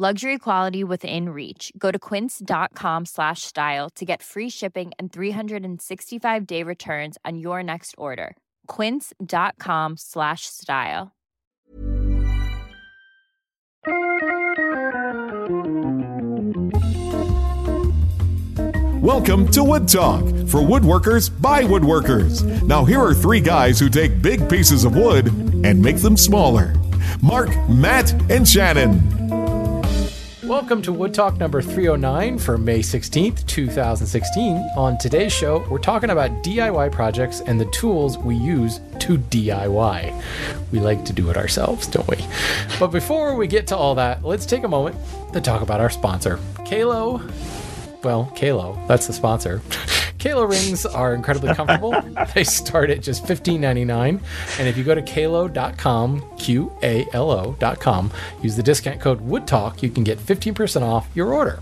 [0.00, 1.72] Luxury quality within reach.
[1.76, 7.64] Go to quince.com slash style to get free shipping and 365 day returns on your
[7.64, 8.36] next order.
[8.68, 11.16] Quince.com slash style.
[19.02, 22.62] Welcome to Wood Talk for woodworkers by woodworkers.
[22.62, 25.26] Now, here are three guys who take big pieces of wood
[25.64, 26.72] and make them smaller
[27.20, 29.27] Mark, Matt, and Shannon.
[30.48, 34.56] Welcome to Wood Talk number 309 for May 16th, 2016.
[34.78, 40.22] On today's show, we're talking about DIY projects and the tools we use to DIY.
[40.72, 42.16] We like to do it ourselves, don't we?
[42.80, 44.96] But before we get to all that, let's take a moment
[45.34, 47.20] to talk about our sponsor, Qalo.
[48.02, 49.60] Well, Qalo, that's the sponsor.
[50.28, 51.94] Qalo rings are incredibly comfortable.
[52.34, 54.20] they start at just $15.99.
[54.58, 58.10] And if you go to qalo.com, Q A L O.com,
[58.42, 61.60] use the discount code WOODTALK, you can get 15% off your order.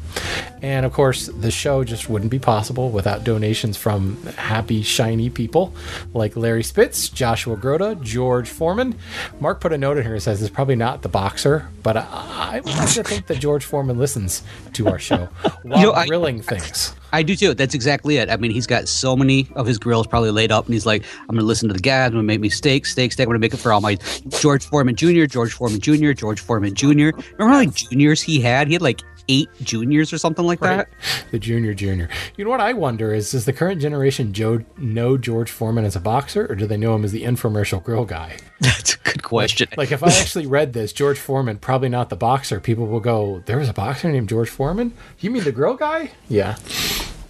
[0.62, 5.72] And of course, the show just wouldn't be possible without donations from happy, shiny people
[6.12, 8.96] like Larry Spitz, Joshua Grota, George Foreman.
[9.38, 12.04] Mark put a note in here that says it's probably not the boxer, but I,
[12.10, 15.26] I like to think that George Foreman listens to our show
[15.62, 16.94] while You know, I- grilling things.
[17.16, 17.54] I do too.
[17.54, 18.28] That's exactly it.
[18.28, 21.02] I mean, he's got so many of his grills probably laid up, and he's like,
[21.22, 22.08] "I'm going to listen to the guys.
[22.08, 23.24] I'm going to make me steak, steak, steak.
[23.24, 23.94] I'm going to make it for all my
[24.28, 26.86] George Foreman Jr., George Foreman Jr., George Foreman Jr.
[26.88, 28.66] Remember how many juniors he had?
[28.66, 30.76] He had like eight juniors or something like Right.
[30.76, 30.88] that.
[31.30, 32.08] The junior, junior.
[32.36, 35.96] You know what I wonder is, does the current generation Joe know George Foreman as
[35.96, 38.36] a boxer, or do they know him as the infomercial grill guy?
[38.60, 39.68] That's a good question.
[39.76, 43.42] Like, if I actually read this, George Foreman, probably not the boxer, people will go,
[43.46, 44.92] there was a boxer named George Foreman?
[45.20, 46.10] You mean the grill guy?
[46.28, 46.56] Yeah.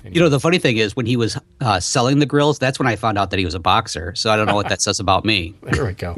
[0.08, 2.86] You know, the funny thing is, when he was uh, selling the grills, that's when
[2.86, 4.14] I found out that he was a boxer.
[4.14, 5.54] So I don't know what that says about me.
[5.64, 6.14] There we go.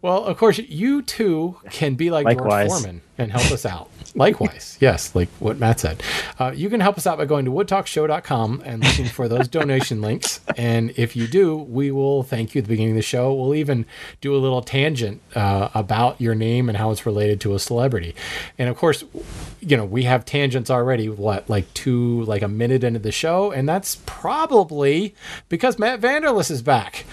[0.00, 2.70] well, of course, you too can be like Likewise.
[2.70, 3.90] George Foreman and help us out.
[4.14, 6.02] Likewise, yes, like what Matt said.
[6.38, 10.00] Uh, you can help us out by going to woodtalkshow.com and looking for those donation
[10.02, 10.40] links.
[10.56, 13.32] And if you do, we will thank you at the beginning of the show.
[13.32, 13.86] We'll even
[14.20, 18.14] do a little tangent uh, about your name and how it's related to a celebrity.
[18.58, 19.02] And of course,
[19.60, 23.50] you know, we have tangents already, what, like two, like a minute into the show.
[23.50, 25.14] And that's probably
[25.48, 27.06] because Matt Vanderlist is back.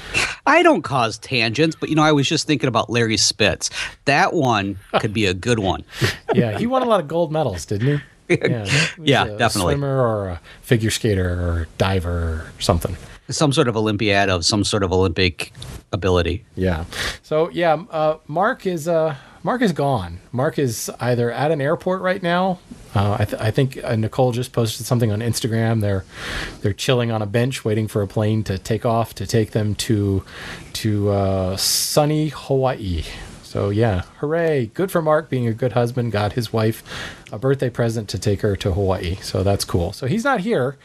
[0.46, 3.70] I don't cause tangents, but you know, I was just thinking about Larry Spitz.
[4.06, 5.84] That one could be a good one.
[6.36, 8.04] Yeah, he won a lot of gold medals, didn't he?
[8.30, 8.66] Yeah,
[9.00, 9.74] Yeah, a definitely.
[9.74, 12.96] Swimmer or a figure skater or diver or something.
[13.30, 15.52] Some sort of Olympiad of some sort of Olympic
[15.92, 16.46] ability.
[16.56, 16.86] Yeah.
[17.24, 20.20] So yeah, uh, Mark is uh, Mark is gone.
[20.32, 22.60] Mark is either at an airport right now.
[22.96, 25.82] Uh, I, th- I think uh, Nicole just posted something on Instagram.
[25.82, 26.06] They're
[26.62, 29.74] they're chilling on a bench, waiting for a plane to take off to take them
[29.76, 30.24] to
[30.74, 33.04] to uh, sunny Hawaii.
[33.50, 34.68] So yeah, hooray!
[34.76, 36.12] Good for Mark being a good husband.
[36.12, 36.84] Got his wife
[37.32, 39.16] a birthday present to take her to Hawaii.
[39.24, 39.92] So that's cool.
[39.92, 40.78] So he's not here.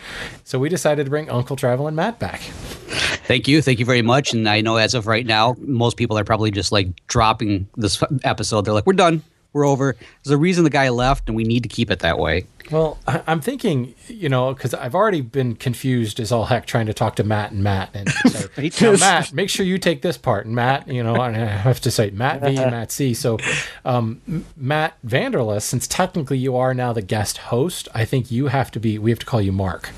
[0.44, 2.40] So we decided to bring Uncle Traveling Matt back.
[3.26, 3.61] Thank you.
[3.61, 4.32] Thank you very much.
[4.32, 8.02] And I know as of right now, most people are probably just like dropping this
[8.22, 8.64] episode.
[8.64, 9.22] They're like, we're done.
[9.55, 9.97] We're over.
[10.23, 12.45] There's a reason the guy left, and we need to keep it that way.
[12.73, 16.87] Well, I- I'm thinking, you know, because I've already been confused as all heck trying
[16.87, 17.91] to talk to Matt and Matt.
[17.95, 20.47] And say, now, Matt, make sure you take this part.
[20.47, 23.15] And Matt, you know, I have to say Matt V and Matt C.
[23.15, 23.39] So,
[23.85, 28.71] um, Matt Vanderlist, since technically you are now the guest host, I think you have
[28.73, 29.91] to be, we have to call you Mark.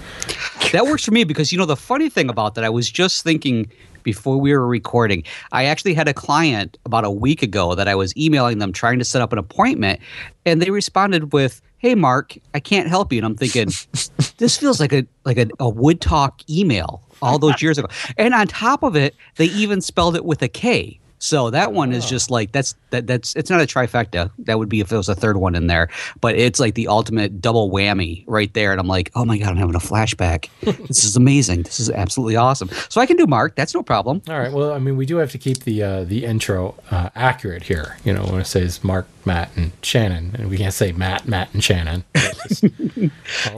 [0.73, 3.23] that works for me because you know the funny thing about that, I was just
[3.23, 3.71] thinking
[4.07, 5.25] before we were recording.
[5.51, 9.01] I actually had a client about a week ago that I was emailing them trying
[9.01, 10.01] to set up an appointment,
[10.47, 13.67] and they responded with, "Hey, Mark, I can't help you." And I'm thinking,
[14.39, 17.89] this feels like a like a, a wood talk email all those years ago.
[18.17, 21.01] And on top of it, they even spelled it with a K.
[21.19, 24.31] So that one is just like that's that that's it's not a trifecta.
[24.41, 25.89] That would be if there was a third one in there,
[26.21, 28.71] but it's like the ultimate double whammy right there.
[28.71, 30.49] And I'm like, oh my god, I'm having a flashback.
[30.89, 31.63] this is amazing.
[31.63, 32.69] This is absolutely awesome.
[32.91, 33.57] So I can do Mark.
[33.57, 34.23] That's no problem.
[34.29, 34.53] All right.
[34.53, 37.97] Well, I mean, we do have to keep the uh, the intro uh, accurate here.
[38.05, 41.53] You know, when it says Mark, Matt, and Shannon, and we can't say Matt, Matt,
[41.55, 42.05] and Shannon.
[42.15, 42.65] It's, just-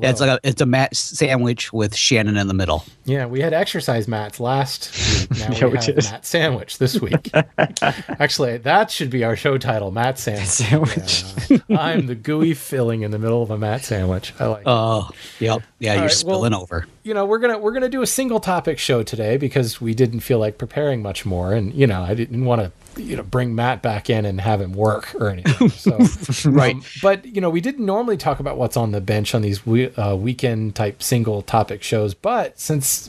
[0.02, 2.84] it's like a it's a Matt sandwich with Shannon in the middle.
[3.04, 5.28] yeah, we had exercise mats last week.
[5.38, 7.30] Now Yeah, we which have Matt Sandwich this week.
[7.82, 10.46] Actually, that should be our show title, Matt Sandwich.
[10.48, 11.24] Sandwich.
[11.50, 11.58] Yeah.
[11.80, 14.32] I'm the gooey filling in the middle of a Matt sandwich.
[14.38, 14.60] I like.
[14.60, 14.64] it.
[14.66, 15.08] Oh,
[15.40, 15.62] yep.
[15.78, 16.86] Yeah, you're right, well- spilling over.
[17.02, 20.20] you know we're gonna we're gonna do a single topic show today because we didn't
[20.20, 23.54] feel like preparing much more and you know i didn't want to you know bring
[23.54, 25.96] matt back in and have him work or anything so
[26.50, 26.74] Right.
[26.74, 29.64] um, but you know we didn't normally talk about what's on the bench on these
[29.64, 33.08] we, uh, weekend type single topic shows but since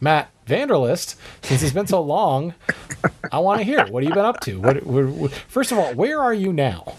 [0.00, 2.54] matt vanderlist since it's been so long
[3.32, 5.78] i want to hear what have you been up to what, what, what- first of
[5.78, 6.94] all where are you now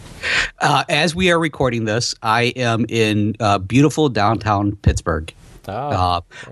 [0.61, 5.33] Uh, as we are recording this, I am in uh, beautiful downtown Pittsburgh.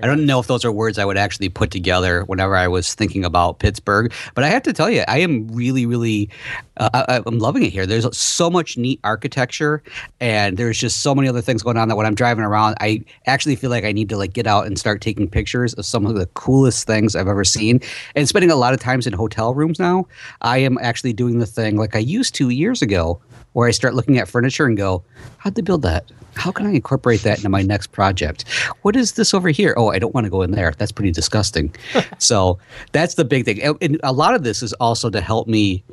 [0.02, 2.94] I don't know if those are words I would actually put together whenever I was
[2.94, 6.30] thinking about Pittsburgh, but I have to tell you, I am really, really,
[6.78, 7.86] uh, I, I'm loving it here.
[7.86, 9.82] There's so much neat architecture,
[10.20, 13.04] and there's just so many other things going on that when I'm driving around, I
[13.26, 16.06] actually feel like I need to like get out and start taking pictures of some
[16.06, 17.82] of the coolest things I've ever seen.
[18.16, 20.08] And spending a lot of times in hotel rooms now,
[20.42, 23.22] I am actually doing the thing like I used to years ago,
[23.54, 25.04] where I start looking at furniture and go,
[25.38, 26.12] how'd they build that?
[26.38, 28.46] How can I incorporate that into my next project?
[28.84, 29.74] What is this over here?
[29.78, 30.74] Oh, I don't want to go in there.
[30.78, 31.74] That's pretty disgusting.
[32.18, 32.60] so
[32.92, 33.62] that's the big thing.
[33.82, 35.84] And- a lot of this is also to help me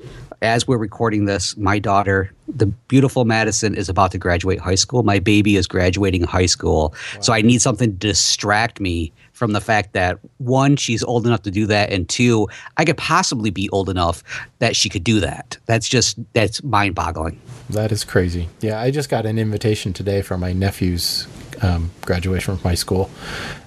[0.43, 1.57] as we're recording this.
[1.57, 5.03] My daughter, the beautiful Madison, is about to graduate high school.
[5.03, 6.95] My baby is graduating high school.
[7.21, 11.43] So I need something to distract me from the fact that one, she's old enough
[11.43, 12.49] to do that, and two,
[12.79, 14.23] I could possibly be old enough
[14.61, 15.59] that she could do that.
[15.67, 17.39] That's just that's mind boggling.
[17.69, 18.49] That is crazy.
[18.61, 21.27] Yeah, I just got an invitation today for my nephew's
[21.63, 23.11] um, graduation from high school,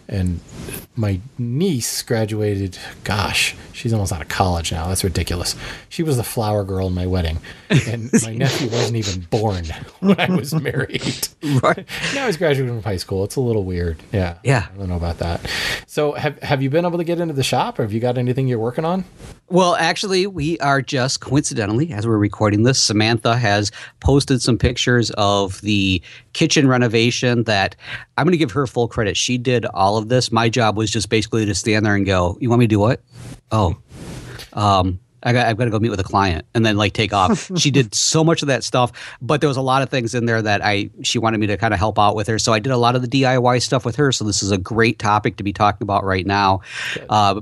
[0.07, 0.39] and
[0.95, 2.77] my niece graduated.
[3.03, 4.87] Gosh, she's almost out of college now.
[4.87, 5.55] That's ridiculous.
[5.89, 7.39] She was the flower girl in my wedding,
[7.69, 9.65] and my nephew wasn't even born
[9.99, 11.27] when I was married.
[11.61, 11.85] Right.
[12.15, 13.23] now he's graduating from high school.
[13.23, 13.97] It's a little weird.
[14.11, 14.37] Yeah.
[14.43, 14.67] Yeah.
[14.73, 15.41] I don't know about that.
[15.87, 18.17] So, have have you been able to get into the shop, or have you got
[18.17, 19.05] anything you're working on?
[19.49, 23.71] Well, actually, we are just coincidentally, as we're recording this, Samantha has
[24.01, 26.01] posted some pictures of the
[26.33, 27.73] kitchen renovation that
[28.17, 29.15] I'm going to give her full credit.
[29.15, 30.31] She did all of this.
[30.31, 32.79] My job was just basically to stand there and go, You want me to do
[32.79, 33.01] what?
[33.51, 33.77] Oh,
[34.53, 37.11] um, I got, I've got to go meet with a client and then like take
[37.11, 37.51] off.
[37.57, 40.25] she did so much of that stuff, but there was a lot of things in
[40.25, 42.39] there that I she wanted me to kind of help out with her.
[42.39, 44.11] So I did a lot of the DIY stuff with her.
[44.11, 46.61] So this is a great topic to be talking about right now.
[47.09, 47.41] Uh,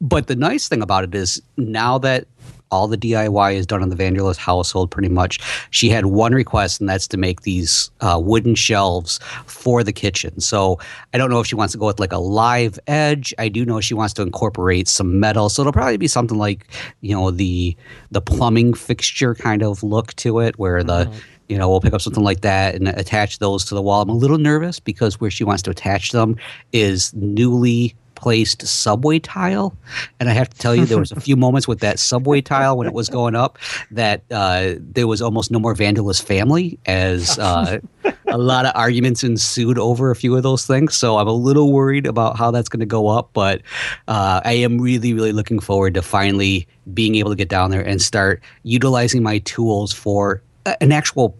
[0.00, 2.26] but the nice thing about it is now that
[2.74, 5.38] all the DIY is done in the Vanderlist household pretty much.
[5.70, 10.40] She had one request, and that's to make these uh, wooden shelves for the kitchen.
[10.40, 10.80] So
[11.12, 13.32] I don't know if she wants to go with like a live edge.
[13.38, 15.48] I do know she wants to incorporate some metal.
[15.48, 16.66] So it'll probably be something like,
[17.00, 17.76] you know, the
[18.10, 21.10] the plumbing fixture kind of look to it, where the
[21.48, 24.02] you know, we'll pick up something like that and attach those to the wall.
[24.02, 26.36] I'm a little nervous because where she wants to attach them
[26.72, 27.94] is newly
[28.24, 29.76] placed subway tile.
[30.18, 32.74] And I have to tell you, there was a few moments with that subway tile
[32.78, 33.58] when it was going up
[33.90, 37.80] that uh, there was almost no more Vanderlist family as uh,
[38.28, 40.94] a lot of arguments ensued over a few of those things.
[40.94, 43.28] So I'm a little worried about how that's going to go up.
[43.34, 43.60] But
[44.08, 47.86] uh, I am really, really looking forward to finally being able to get down there
[47.86, 50.42] and start utilizing my tools for
[50.80, 51.36] an actual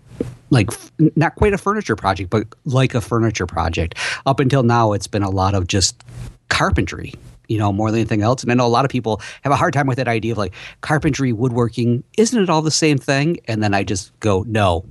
[0.51, 0.71] like
[1.17, 5.23] not quite a furniture project but like a furniture project up until now it's been
[5.23, 6.05] a lot of just
[6.49, 7.15] carpentry
[7.49, 9.57] you know more than anything else and i know a lot of people have a
[9.57, 13.39] hard time with that idea of like carpentry woodworking isn't it all the same thing
[13.47, 14.85] and then i just go no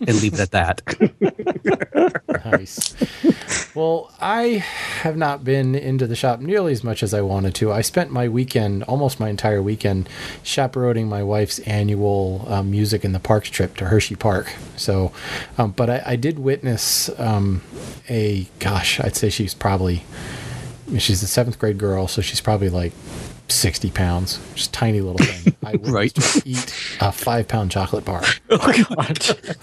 [0.00, 0.82] and leave it at that
[2.44, 2.94] Nice.
[3.74, 4.64] well, I
[5.00, 7.72] have not been into the shop nearly as much as I wanted to.
[7.72, 10.08] I spent my weekend, almost my entire weekend,
[10.42, 14.52] chaperoning my wife's annual um, music in the parks trip to Hershey Park.
[14.76, 15.12] So,
[15.58, 17.62] um, but I, I did witness um,
[18.08, 20.04] a, gosh, I'd say she's probably
[20.98, 22.92] she's a seventh grade girl, so she's probably like
[23.48, 25.54] 60 pounds, just tiny little thing.
[25.64, 26.16] I Right.
[26.46, 28.22] eat a five pound chocolate bar.
[28.50, 29.18] Oh God.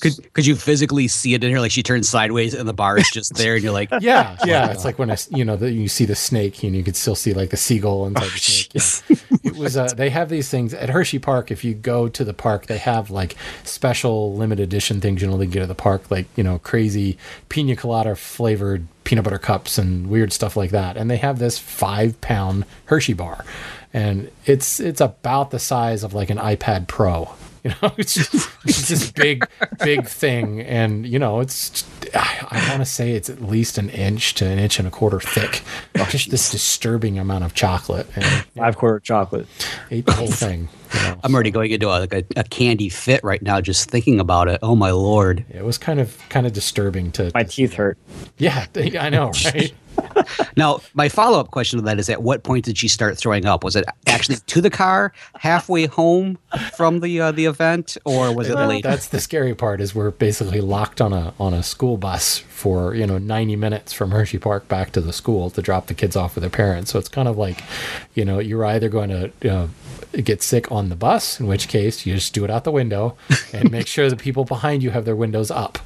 [0.00, 1.60] Could could you physically see it in her?
[1.60, 4.70] Like she turns sideways and the bar is just there, and you're like, Yeah, yeah.
[4.70, 7.14] It's like when a, you know the, you see the snake, and you could still
[7.14, 8.70] see like the seagull inside the snake.
[9.08, 9.38] Yeah.
[9.44, 9.76] It was.
[9.76, 11.50] Uh, they have these things at Hershey Park.
[11.50, 15.46] If you go to the park, they have like special limited edition things you only
[15.46, 20.08] get at the park, like you know crazy pina colada flavored peanut butter cups and
[20.08, 20.96] weird stuff like that.
[20.96, 23.44] And they have this five pound Hershey bar,
[23.92, 27.30] and it's it's about the size of like an iPad Pro.
[27.64, 29.46] You know, it's just, it's this big,
[29.84, 31.84] big thing, and you know, it's.
[32.12, 34.90] I, I want to say it's at least an inch to an inch and a
[34.90, 35.62] quarter thick.
[36.10, 38.24] just this disturbing amount of chocolate, and
[38.56, 39.46] Five quarter chocolate.
[39.92, 40.68] ate the whole thing.
[40.92, 43.88] You know, I'm already going into a, like a, a candy fit right now just
[43.88, 44.58] thinking about it.
[44.60, 45.44] Oh my lord!
[45.48, 47.30] it was kind of kind of disturbing to.
[47.32, 47.96] My to- teeth hurt.
[48.38, 49.72] Yeah, I know, right?
[50.56, 53.46] Now, my follow up question to that is: At what point did she start throwing
[53.46, 53.64] up?
[53.64, 56.38] Was it actually to the car, halfway home
[56.76, 58.82] from the uh, the event, or was it Well, late?
[58.82, 62.94] That's the scary part is we're basically locked on a on a school bus for
[62.94, 66.14] you know 90 minutes from Hershey Park back to the school to drop the kids
[66.14, 66.92] off with their parents.
[66.92, 67.60] So it's kind of like,
[68.14, 69.66] you know, you're either going to uh,
[70.22, 73.16] get sick on the bus, in which case you just do it out the window
[73.52, 75.80] and make sure the people behind you have their windows up.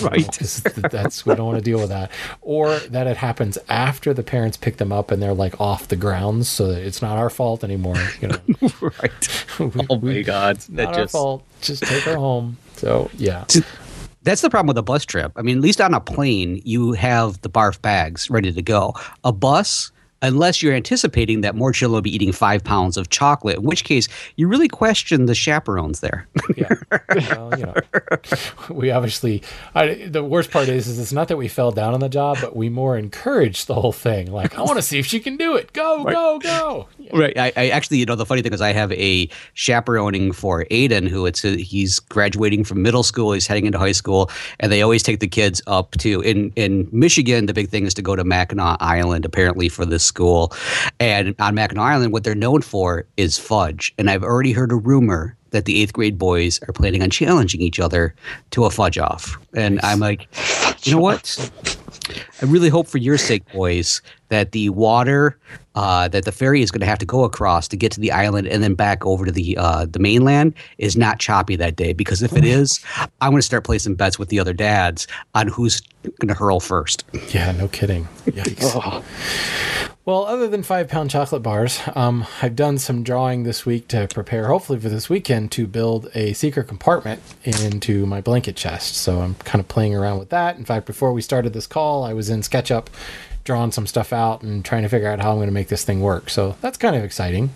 [0.00, 0.32] Right.
[0.90, 2.10] that's we don't want to deal with that.
[2.40, 5.96] Or that it happens after the parents pick them up and they're like off the
[5.96, 7.96] grounds, so that it's not our fault anymore.
[8.22, 8.38] You know.
[8.80, 9.46] right.
[9.60, 10.64] Oh my god!
[10.70, 11.44] Not our just fault.
[11.60, 12.56] Just take her home.
[12.76, 13.44] So yeah.
[14.24, 15.32] That's the problem with a bus trip.
[15.36, 18.94] I mean, at least on a plane, you have the barf bags ready to go.
[19.24, 19.90] A bus,
[20.22, 23.84] unless you're anticipating that more children will be eating five pounds of chocolate, in which
[23.84, 26.26] case you really question the chaperones there.
[26.56, 26.74] Yeah.
[27.30, 27.74] well, you know,
[28.70, 29.42] we obviously.
[29.74, 32.38] I, the worst part is, is it's not that we fell down on the job,
[32.40, 34.30] but we more encouraged the whole thing.
[34.30, 35.72] Like, I want to see if she can do it.
[35.72, 36.88] Go, go, go.
[36.98, 37.18] Yeah.
[37.18, 37.38] Right.
[37.38, 41.08] I, I actually, you know, the funny thing is, I have a chaperoning for Aiden,
[41.08, 44.82] who it's a, he's graduating from middle school, he's heading into high school, and they
[44.82, 47.46] always take the kids up to in in Michigan.
[47.46, 50.52] The big thing is to go to Mackinac Island, apparently for this school,
[51.00, 53.94] and on Mackinac Island, what they're known for is fudge.
[53.96, 57.60] And I've already heard a rumor that the eighth grade boys are planning on challenging
[57.60, 58.14] each other
[58.50, 60.28] to a fudge off, and I'm like,
[60.84, 61.50] you know what?
[62.40, 64.02] I really hope for your sake, boys,
[64.32, 65.38] that the water
[65.74, 68.10] uh, that the ferry is going to have to go across to get to the
[68.10, 71.92] island and then back over to the uh, the mainland is not choppy that day.
[71.92, 72.80] Because if it is,
[73.20, 75.82] I'm going to start placing bets with the other dads on who's
[76.18, 77.04] going to hurl first.
[77.28, 78.08] Yeah, no kidding.
[78.26, 79.04] Yikes.
[80.04, 84.08] Well, other than five pound chocolate bars, um, I've done some drawing this week to
[84.12, 88.96] prepare, hopefully for this weekend, to build a secret compartment into my blanket chest.
[88.96, 90.56] So I'm kind of playing around with that.
[90.56, 92.88] In fact, before we started this call, I was in SketchUp
[93.44, 95.84] drawing some stuff out and trying to figure out how I'm going to make this
[95.84, 96.30] thing work.
[96.30, 97.48] So that's kind of exciting.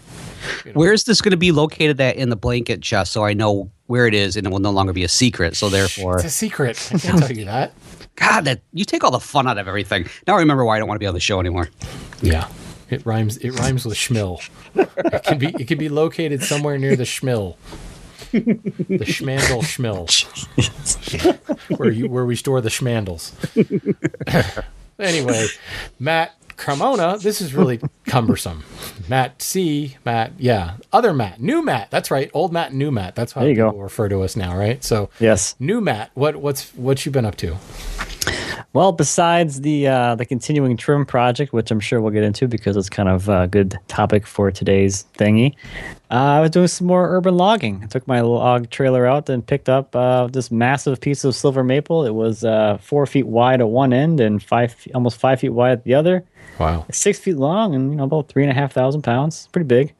[0.75, 3.71] Where is this going to be located at in the blanket chest so I know
[3.87, 5.57] where it is and it will no longer be a secret?
[5.57, 6.90] So therefore, It's a secret.
[6.93, 7.73] I can't tell you that.
[8.16, 10.07] God, that you take all the fun out of everything.
[10.26, 11.69] Now I remember why I don't want to be on the show anymore.
[12.23, 12.49] Yeah.
[12.88, 13.37] It rhymes.
[13.38, 14.49] It rhymes with schmill.
[14.75, 15.49] It can be.
[15.59, 17.57] It can be located somewhere near the schmill.
[18.31, 20.07] The schmandel schmill,
[21.78, 23.33] where you where we store the schmandels.
[24.98, 25.46] anyway,
[25.98, 27.18] Matt Cremona.
[27.18, 28.64] This is really cumbersome.
[29.08, 29.96] Matt C.
[30.04, 30.32] Matt.
[30.38, 30.76] Yeah.
[30.92, 31.40] Other Matt.
[31.40, 31.90] New Matt.
[31.90, 32.30] That's right.
[32.32, 32.72] Old Matt.
[32.72, 33.14] New Matt.
[33.14, 33.78] That's how There you people go.
[33.78, 34.56] refer to us now.
[34.56, 34.82] Right.
[34.82, 35.54] So Yes.
[35.60, 36.10] new Matt.
[36.14, 37.56] What what's what you been up to?
[38.76, 42.76] Well, besides the uh, the continuing trim project, which I'm sure we'll get into because
[42.76, 45.54] it's kind of a good topic for today's thingy,
[46.11, 47.80] uh, I was doing some more urban logging.
[47.83, 51.64] I took my log trailer out and picked up uh, this massive piece of silver
[51.64, 52.04] maple.
[52.04, 55.73] It was uh, four feet wide at one end and five, almost five feet wide
[55.73, 56.23] at the other.
[56.59, 56.85] Wow.
[56.92, 59.49] Six feet long and you know about three and a half thousand pounds.
[59.52, 59.95] Pretty big.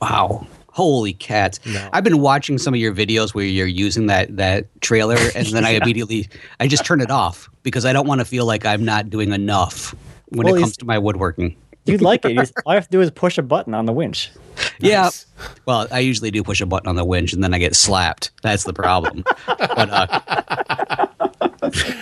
[0.00, 0.44] Wow.
[0.72, 1.60] Holy cats.
[1.92, 5.64] I've been watching some of your videos where you're using that that trailer and then
[5.64, 6.28] I immediately
[6.60, 9.32] I just turn it off because I don't want to feel like I'm not doing
[9.32, 9.94] enough
[10.30, 11.56] when Well, it comes to my woodworking.
[11.84, 12.32] You'd like it.
[12.32, 14.30] You just- all you have to do is push a button on the winch.
[14.78, 15.02] Yeah.
[15.04, 15.26] Nice.
[15.66, 18.30] Well, I usually do push a button on the winch and then I get slapped.
[18.42, 19.24] That's the problem.
[19.46, 21.06] but, uh,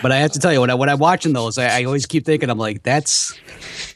[0.03, 2.07] but I have to tell you, when, I, when I'm watching those, I, I always
[2.07, 3.39] keep thinking, I'm like, that's,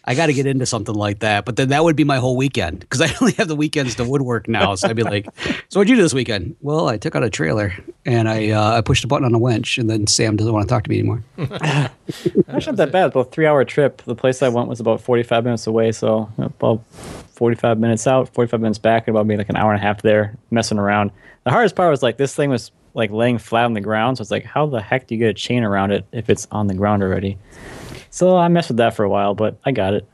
[0.04, 1.44] I got to get into something like that.
[1.44, 4.04] But then that would be my whole weekend because I only have the weekends to
[4.04, 4.74] woodwork now.
[4.74, 5.26] So I'd be like,
[5.68, 6.56] so what'd you do this weekend?
[6.60, 7.72] Well, I took out a trailer
[8.04, 10.68] and I, uh, I pushed a button on the winch and then Sam doesn't want
[10.68, 11.22] to talk to me anymore.
[11.36, 13.06] That's not that bad.
[13.06, 14.02] About a three hour trip.
[14.02, 15.92] The place I went was about 45 minutes away.
[15.92, 16.84] So about
[17.34, 20.02] 45 minutes out, 45 minutes back, and about maybe like an hour and a half
[20.02, 21.10] there messing around.
[21.44, 24.16] The hardest part was like this thing was like laying flat on the ground.
[24.18, 26.46] So it's like, how the heck do you get a chain around it if it's
[26.50, 27.36] on the ground already?
[28.10, 30.08] So I messed with that for a while, but I got it.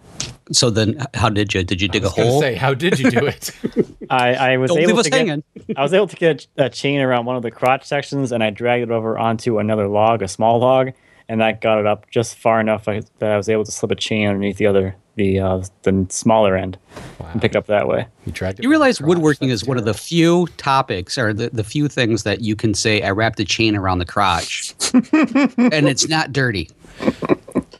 [0.52, 1.62] So then, how did you?
[1.62, 2.40] Did you dig I a was gonna hole?
[2.40, 3.50] say, how did you do it?
[4.10, 5.44] I, I was Don't able leave us to get, hanging.
[5.76, 8.42] I was able to get a, a chain around one of the crotch sections, and
[8.42, 10.90] I dragged it over onto another log, a small log,
[11.28, 13.92] and that got it up just far enough I, that I was able to slip
[13.92, 16.78] a chain underneath the other, the uh, the smaller end,
[17.32, 18.06] and pick up that way.
[18.24, 18.32] you
[18.64, 22.22] You realize woodworking That's is one of the few topics or the, the few things
[22.22, 24.74] that you can say, I wrapped a chain around the crotch.
[24.94, 26.70] and it's not dirty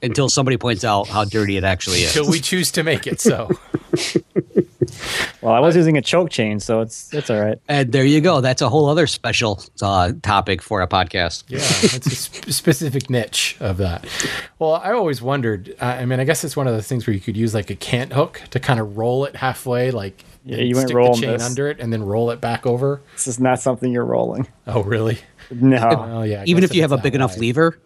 [0.03, 2.15] until somebody points out how dirty it actually is.
[2.15, 3.51] Until we choose to make it so.
[5.43, 7.59] Well, I was using a choke chain, so it's it's all right.
[7.69, 8.41] And there you go.
[8.41, 11.45] That's a whole other special uh, topic for a podcast.
[11.49, 14.07] Yeah, it's a sp- specific niche of that.
[14.59, 15.75] Well, I always wondered.
[15.81, 17.71] Uh, I mean, I guess it's one of those things where you could use like
[17.71, 21.21] a cant hook to kind of roll it halfway, like Yeah, you went stick rolling
[21.21, 21.47] the chain this.
[21.49, 23.01] under it and then roll it back over.
[23.15, 24.47] This is not something you're rolling.
[24.67, 25.19] Oh, really?
[25.51, 25.79] No,
[26.19, 26.43] Oh, yeah.
[26.43, 27.41] I Even if you have a big enough wide.
[27.41, 27.79] lever,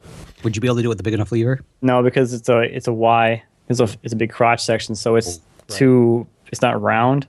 [0.42, 1.60] would you be able to do it with a big enough lever?
[1.82, 3.42] no, because it's a it's a Y.
[3.68, 7.26] It's a it's a big crotch section, so it's Oh, too it's not round.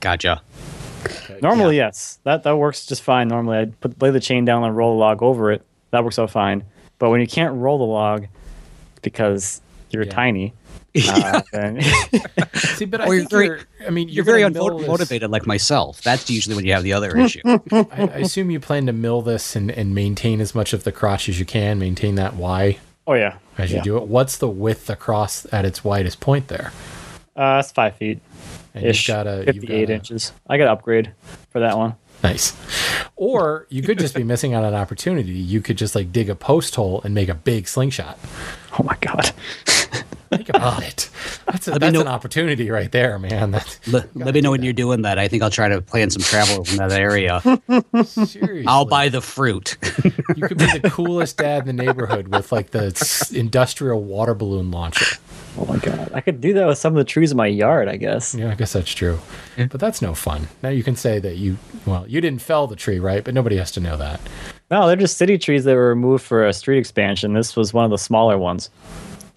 [0.00, 0.40] Gotcha.
[1.42, 3.28] Normally, yes, that that works just fine.
[3.28, 5.62] Normally, I'd put lay the chain down and roll the log over it.
[5.90, 6.64] That works out fine.
[6.98, 8.26] But when you can't roll the log
[9.02, 9.60] because
[9.90, 10.10] you're Yeah.
[10.10, 10.54] tiny,
[11.08, 11.42] uh,
[12.54, 13.60] See, but I Or you're very- you're.
[13.86, 16.00] I mean, You're very gonna mill this- unmotivated like myself.
[16.02, 17.40] That's usually when you have the other issue.
[17.44, 20.92] I, I assume you plan to mill this and, and maintain as much of the
[20.92, 21.78] crotch as you can.
[21.78, 24.04] Maintain that Y oh yeah, as you do it.
[24.04, 26.72] What's the width across at its widest point there?
[27.34, 28.20] Uh, it's five feet
[28.74, 30.32] And ish, you've got a you've fifty-eight got inches.
[30.48, 31.12] I got to upgrade
[31.50, 31.94] for that one.
[32.22, 32.54] Nice.
[33.16, 35.32] Or you could just be missing out on an opportunity.
[35.32, 38.18] You could just like dig a post hole and make a big slingshot.
[38.78, 39.26] Oh my god.
[40.30, 41.10] Think about it.
[41.44, 43.50] That's, a, that's know- an opportunity right there, man.
[43.50, 45.18] That's, let, let me know when you're doing that.
[45.18, 47.42] I think I'll try to plan some travel in that area.
[48.06, 48.64] seriously.
[48.66, 49.76] I'll buy the fruit.
[50.34, 54.70] You could be the coolest dad in the neighborhood with like the industrial water balloon
[54.70, 55.18] launcher.
[55.58, 56.10] Oh my god.
[56.14, 57.88] I could do that with some of the trees in my yard.
[57.88, 58.34] I guess.
[58.34, 59.20] Yeah, I guess that's true.
[59.58, 60.48] But that's no fun.
[60.62, 63.22] Now you can say that you, well, you didn't fell the tree, right?
[63.22, 64.20] But nobody has to know that.
[64.72, 67.34] No, they're just city trees that were removed for a street expansion.
[67.34, 68.70] This was one of the smaller ones.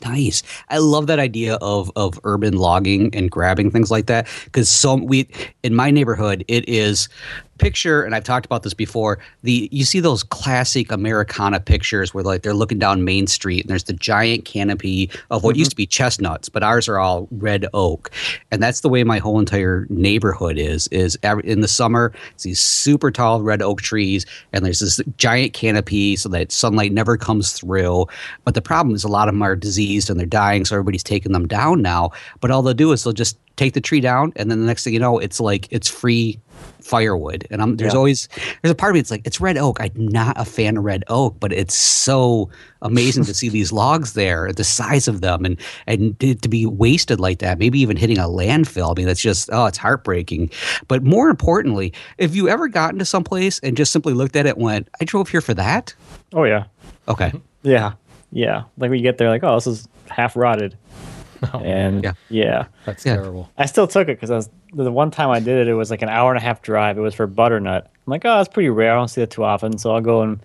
[0.05, 0.43] Nice.
[0.69, 5.05] I love that idea of of urban logging and grabbing things like that because some
[5.05, 5.27] we
[5.61, 7.09] in my neighborhood it is
[7.57, 12.23] picture and I've talked about this before the you see those classic Americana pictures where
[12.23, 15.75] like they're looking down Main Street and there's the giant canopy of what used mm-hmm.
[15.75, 18.11] to be chestnuts but ours are all red oak.
[18.51, 22.43] And that's the way my whole entire neighborhood is is every, in the summer it's
[22.43, 27.17] these super tall red oak trees and there's this giant canopy so that sunlight never
[27.17, 28.05] comes through.
[28.43, 31.03] But the problem is a lot of them are diseased and they're dying so everybody's
[31.03, 32.11] taking them down now.
[32.41, 34.83] But all they'll do is they'll just take the tree down and then the next
[34.83, 36.37] thing you know it's like it's free
[36.81, 37.97] firewood and I'm there's Yeah.
[37.97, 38.29] always
[38.61, 40.83] there's a part of me it's like it's red oak I'm not a fan of
[40.83, 42.49] red oak but it's so
[42.83, 46.67] amazing to see these logs there the size of them and and to to be
[46.67, 50.51] wasted like that maybe even hitting a landfill I mean that's just oh it's heartbreaking
[50.87, 54.55] but more importantly if you ever gotten to someplace and just simply looked at it
[54.55, 55.95] and went I drove here for that
[56.33, 56.65] Oh yeah.
[57.07, 57.37] okay mm-hmm.
[57.69, 57.93] Yeah.
[58.31, 58.63] Yeah.
[58.77, 60.77] Like when you get there, like, oh, this is half rotted.
[61.53, 62.13] Oh, and Yeah.
[62.29, 62.65] yeah.
[62.85, 63.15] That's Yeah.
[63.15, 63.49] terrible.
[63.57, 64.49] I still took it because I was
[64.83, 65.67] the one time I did it.
[65.67, 66.97] It was like an hour and a half drive.
[66.97, 67.85] It was for butternut.
[67.85, 68.91] I'm like, oh, it's pretty rare.
[68.91, 70.39] I don't see that too often, so I'll go and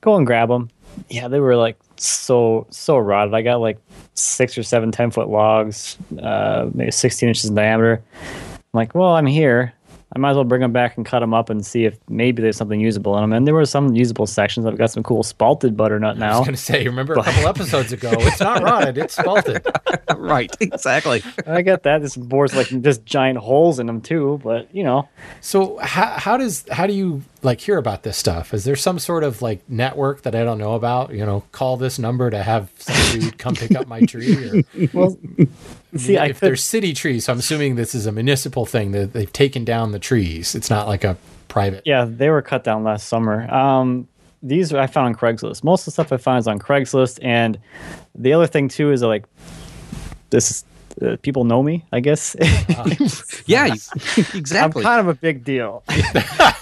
[0.00, 0.70] go and grab them.
[1.08, 3.34] Yeah, they were like so so rotted.
[3.34, 3.78] I got like
[4.14, 8.02] six or seven ten foot logs, uh, maybe 16 inches in diameter.
[8.22, 9.74] I'm like, well, I'm here.
[10.14, 12.40] I might as well bring them back and cut them up and see if maybe
[12.42, 13.32] there's something usable in them.
[13.32, 14.64] And there were some usable sections.
[14.66, 16.36] I've got some cool spalted butternut now.
[16.36, 19.64] I was going to say, remember a couple episodes ago, it's not rotted, it's spalted.
[20.16, 22.00] right exactly I get that.
[22.00, 25.08] This bores like just giant holes in them too, but you know,
[25.40, 28.54] So how, how does how do you like hear about this stuff?
[28.54, 31.12] Is there some sort of like network that I don't know about?
[31.12, 34.34] You know, call this number to have somebody come pick up my tree.
[34.48, 35.16] Or, well,
[35.98, 38.92] see, I if could, there's city trees, so I'm assuming this is a municipal thing
[38.92, 40.54] that they've taken down the trees.
[40.54, 41.16] It's not like a
[41.48, 41.82] private.
[41.84, 43.50] yeah, they were cut down last summer.
[43.52, 44.08] Um,
[44.42, 45.64] these I found on Craigslist.
[45.64, 47.58] Most of the stuff I found is on Craigslist, and
[48.14, 49.24] the other thing too is like
[50.30, 50.50] this.
[50.50, 50.64] is-
[51.02, 52.36] Uh, people know me, I guess.
[53.46, 53.80] yeah you-
[54.16, 55.82] I'm exactly kind of a big deal.
[55.88, 56.54] I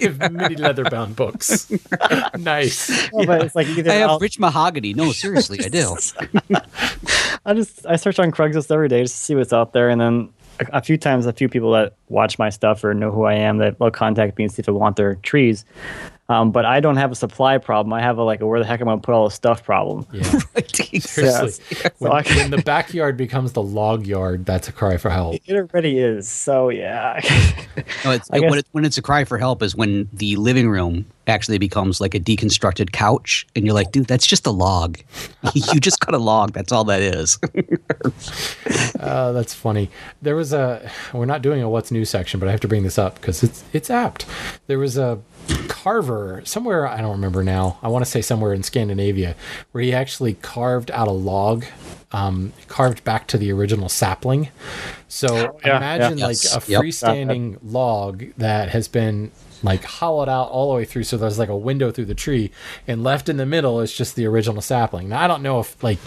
[0.00, 1.68] have many leather bound books.
[2.38, 3.10] nice.
[3.12, 5.96] Well, But it's like either I have I'll- rich mahogany no seriously I do
[7.44, 10.00] I just I search on Craigslist every day just to see what's out there, and
[10.00, 10.28] then
[10.60, 13.34] a, a few times a few people that watch my stuff or know who I
[13.34, 15.64] am that will contact me and see if I want their trees.
[16.30, 17.92] Um, but I don't have a supply problem.
[17.92, 19.64] I have a like a where the heck am I gonna put all the stuff
[19.64, 20.06] problem.
[20.12, 20.22] Yeah.
[20.72, 21.00] Seriously.
[21.00, 21.90] Seriously.
[21.98, 25.36] When, So I- when the backyard becomes the log yard, that's a cry for help.
[25.46, 26.28] It already is.
[26.28, 27.18] So yeah.
[28.04, 30.36] No, it's, I guess- when, it, when it's a cry for help is when the
[30.36, 34.50] living room actually becomes like a deconstructed couch, and you're like, dude, that's just a
[34.50, 34.98] log.
[35.54, 36.52] you just got a log.
[36.52, 37.38] That's all that is.
[38.98, 39.90] Uh, that's funny.
[40.22, 40.90] There was a.
[41.12, 43.42] We're not doing a what's new section, but I have to bring this up because
[43.42, 44.26] it's it's apt.
[44.66, 45.18] There was a
[45.68, 46.86] carver somewhere.
[46.86, 47.78] I don't remember now.
[47.82, 49.34] I want to say somewhere in Scandinavia
[49.72, 51.64] where he actually carved out a log,
[52.12, 54.48] um, carved back to the original sapling.
[55.08, 56.26] So yeah, imagine yeah.
[56.26, 56.68] like Yes.
[56.68, 56.82] a Yep.
[56.82, 59.30] freestanding log that has been
[59.62, 62.50] like hollowed out all the way through so there's like a window through the tree
[62.86, 65.82] and left in the middle is just the original sapling now i don't know if
[65.82, 65.98] like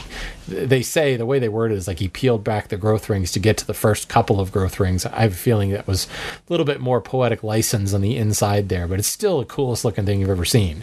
[0.48, 3.32] they say the way they word it is like he peeled back the growth rings
[3.32, 6.06] to get to the first couple of growth rings i have a feeling that was
[6.06, 9.86] a little bit more poetic license on the inside there but it's still the coolest
[9.86, 10.78] looking thing you've ever seen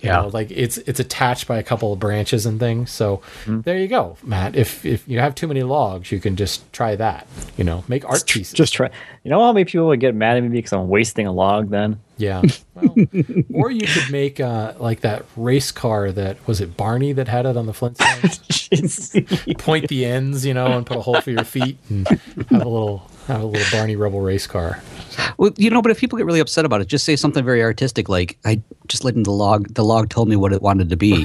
[0.00, 0.22] you Yeah.
[0.22, 3.60] know, like it's it's attached by a couple of branches and things so Mm-hmm.
[3.62, 6.96] there you go matt if if you have too many logs you can just try
[6.96, 8.90] that you know make art pieces Just try.
[9.26, 11.70] You know how many people would get mad at me because I'm wasting a log
[11.70, 11.98] then?
[12.16, 12.42] Yeah.
[12.76, 12.94] Well,
[13.54, 17.46] or you could make uh, like that race car that was it Barney that had
[17.46, 19.58] it on the Flintstones.
[19.58, 22.68] Point the ends, you know, and put a hole for your feet and have a
[22.68, 24.82] little have a little Barney Rubble race car.
[25.38, 27.62] well, you know, but if people get really upset about it, just say something very
[27.62, 29.72] artistic, like I just letting the log.
[29.72, 31.24] The log told me what it wanted to be.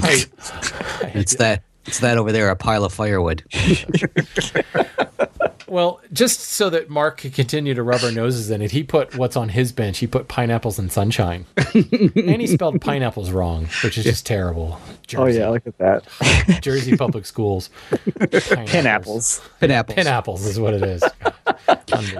[1.13, 1.63] It's that.
[1.85, 3.43] It's that over there, a pile of firewood.
[5.71, 9.15] Well, just so that Mark could continue to rub our noses in it, he put
[9.15, 9.99] what's on his bench.
[9.99, 14.81] He put pineapples and sunshine, and he spelled pineapples wrong, which is just terrible.
[15.15, 16.59] Oh yeah, look at that.
[16.61, 17.69] Jersey public schools.
[18.29, 19.39] Pineapples.
[19.61, 19.95] Pineapples.
[19.95, 21.03] Pineapples is what it is.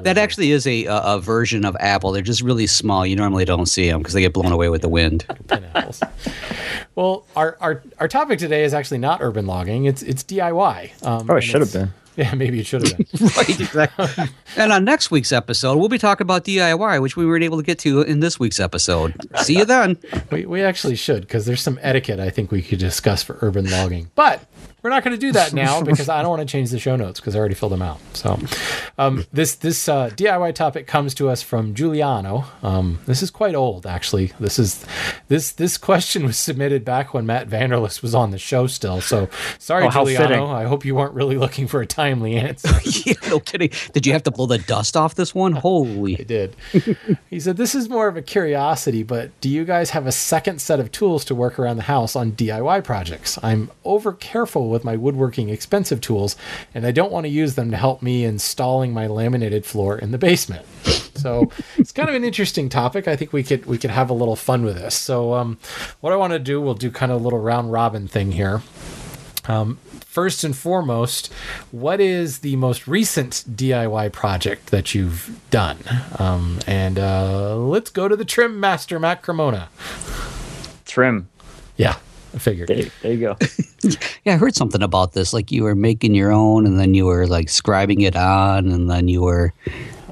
[0.03, 2.11] That actually is a, a a version of apple.
[2.11, 3.05] They're just really small.
[3.05, 5.25] You normally don't see them because they get blown away with the wind.
[5.47, 6.01] pineapples.
[6.95, 9.85] Well, our, our our topic today is actually not urban logging.
[9.85, 11.03] It's it's DIY.
[11.05, 11.93] Um, Oh, it should have been.
[12.17, 13.27] Yeah, maybe it should have been.
[13.37, 14.25] right, exactly.
[14.57, 17.63] and on next week's episode, we'll be talking about DIY, which we weren't able to
[17.63, 19.13] get to in this week's episode.
[19.37, 19.97] See you then.
[20.31, 23.69] we, we actually should because there's some etiquette I think we could discuss for urban
[23.69, 24.11] logging.
[24.15, 24.45] But
[24.83, 26.95] we're not going to do that now because I don't want to change the show
[26.95, 27.99] notes because I already filled them out.
[28.13, 28.39] So
[28.97, 32.45] um, this this uh, DIY topic comes to us from Giuliano.
[32.63, 34.33] Um, this is quite old, actually.
[34.39, 34.83] This is
[35.27, 39.01] this this question was submitted back when Matt Vanderlist was on the show still.
[39.01, 40.47] So sorry, Oh, Giuliano.
[40.47, 42.69] I hope you weren't really looking for a timely answer.
[43.05, 43.69] yeah, no kidding.
[43.93, 45.51] Did you have to blow the dust off this one?
[45.67, 46.19] Holy.
[46.19, 46.55] I did.
[47.29, 50.61] he said, This is more of a curiosity, but do you guys have a second
[50.61, 53.37] set of tools to work around the house on DIY projects?
[53.43, 56.35] I'm over careful with my woodworking expensive tools,
[56.73, 60.11] and I don't want to use them to help me installing my laminated floor in
[60.11, 60.65] the basement.
[61.15, 63.07] So it's kind of an interesting topic.
[63.07, 64.95] I think we could we could have a little fun with this.
[64.95, 65.59] So um,
[65.99, 68.63] what I want to do, we'll do kind of a little round robin thing here.
[69.47, 69.77] Um,
[70.11, 71.31] first and foremost,
[71.71, 75.77] what is the most recent DIY project that you've done?
[76.19, 79.69] Um, and uh, let's go to the trim master, Matt Cremona.
[80.85, 81.29] Trim.
[81.77, 81.95] Yeah,
[82.33, 82.67] I figured.
[82.67, 83.37] There, there you go.
[84.23, 85.33] Yeah, I heard something about this.
[85.33, 88.91] Like you were making your own, and then you were like scribing it on, and
[88.91, 89.51] then you were.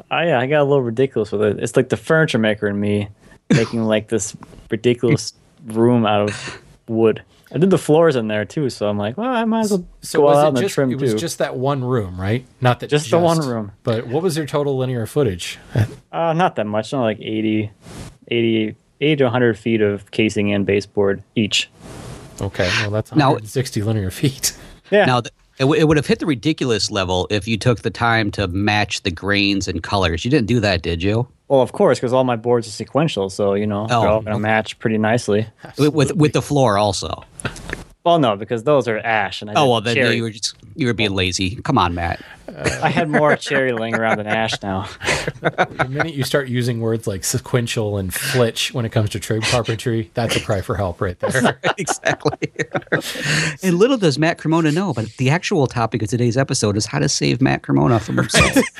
[0.10, 1.60] Oh yeah, I got a little ridiculous with it.
[1.60, 3.10] It's like the furniture maker and me
[3.52, 4.36] making like this
[4.72, 5.34] ridiculous
[5.68, 7.22] room out of wood.
[7.52, 9.88] I did the floors in there too, so I'm like, well, I might as well
[10.02, 11.18] So go was out it and just trim it was too.
[11.20, 12.46] just that one room, right?
[12.62, 13.72] Not that Just the one room.
[13.84, 15.58] But what was your total linear footage?
[16.12, 17.72] Uh, not that much, not like 80,
[18.28, 21.70] 80, 80 to 100 feet of casing and baseboard each.
[22.42, 24.56] Okay, well that's Now- 160 linear feet.
[24.92, 25.06] Yeah.
[25.06, 27.92] Now, th- it, w- it would have hit the ridiculous level if you took the
[27.92, 30.26] time to match the grains and colors.
[30.26, 31.28] You didn't do that, did you?
[31.50, 34.22] Well, of course, because all my boards are sequential, so you know Oh, they're all
[34.22, 34.42] gonna okay.
[34.42, 35.48] match pretty nicely.
[35.78, 37.26] With, with with the floor also.
[38.06, 40.16] Well, no, because those are ash, and I Oh well, then cherry.
[40.16, 41.16] you were just you were being oh.
[41.16, 41.56] lazy.
[41.58, 42.22] Come on, Matt.
[42.82, 44.88] I had more cherry laying around than ash now.
[45.42, 49.44] The minute you start using words like sequential and flitch when it comes to trade
[49.44, 51.60] carpentry, that's a cry for help right there.
[51.78, 52.52] exactly.
[53.64, 57.00] and little does Matt Cremona know, but the actual topic of today's episode is how
[57.00, 58.58] to save Matt Cremona from himself.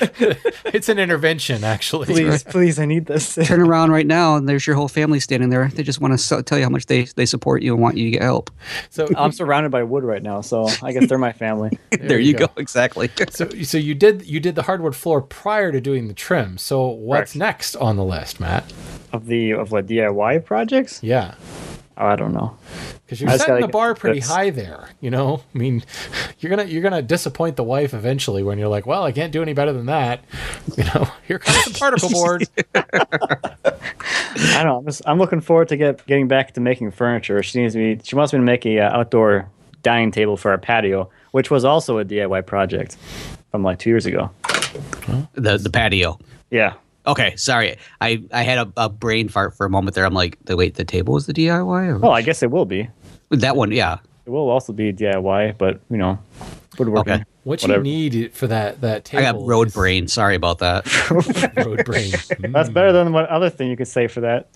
[0.66, 2.06] it's an intervention, actually.
[2.06, 3.34] Please, please, I need this.
[3.34, 5.68] Turn around right now, and there's your whole family standing there.
[5.68, 7.96] They just want to so- tell you how much they, they support you and want
[7.96, 8.50] you to get help.
[8.90, 11.78] So I'm surrounded by wood right now, so I guess they're my family.
[12.00, 12.46] There, you you go.
[12.46, 12.52] go.
[12.56, 13.10] Exactly.
[13.30, 16.58] So, so you did you did the hardwood floor prior to doing the trim.
[16.58, 17.36] So what's Correct.
[17.36, 18.72] next on the list, Matt?
[19.12, 21.02] Of the of what DIY projects?
[21.02, 21.34] Yeah,
[22.00, 22.56] Oh, I don't know.
[23.04, 24.28] because you're I setting the bar pretty this.
[24.30, 24.88] high there.
[25.02, 25.84] You know, I mean,
[26.38, 29.42] you're gonna you're gonna disappoint the wife eventually when you're like, well, I can't do
[29.42, 30.24] any better than that.
[30.76, 32.46] You know, here comes the particle board.
[32.74, 34.78] I don't know.
[34.78, 37.42] I'm, just, I'm looking forward to get getting back to making furniture.
[37.42, 37.98] She needs me.
[38.02, 39.48] She wants me to make a uh, outdoor
[39.82, 42.96] dining table for our patio, which was also a DIY project
[43.50, 44.30] from like two years ago.
[45.34, 46.18] The the patio.
[46.50, 46.74] Yeah.
[47.06, 47.76] Okay, sorry.
[48.00, 50.04] I, I had a, a brain fart for a moment there.
[50.04, 51.88] I'm like, the wait, the table was the DIY?
[51.88, 51.98] Or?
[51.98, 52.88] Well, I guess it will be.
[53.30, 53.98] That one, yeah.
[54.26, 56.18] It will also be DIY, but you know,
[56.78, 57.14] woodworking.
[57.14, 57.24] Okay.
[57.42, 57.78] What Whatever.
[57.86, 59.26] you need for that that table?
[59.26, 60.08] I got road is- brain.
[60.08, 60.84] Sorry about that.
[61.64, 62.12] Road brain.
[62.38, 64.48] That's better than what other thing you could say for that.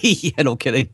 [0.02, 0.88] yeah, no kidding.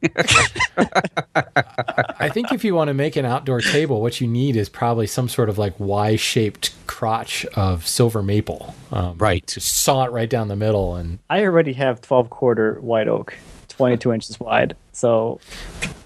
[0.76, 5.06] I think if you want to make an outdoor table, what you need is probably
[5.06, 8.74] some sort of like Y-shaped crotch of silver maple.
[8.92, 9.46] Um, Right.
[9.48, 13.34] To saw it right down the middle, and I already have 12 quarter white oak,
[13.68, 15.40] 22 inches wide, so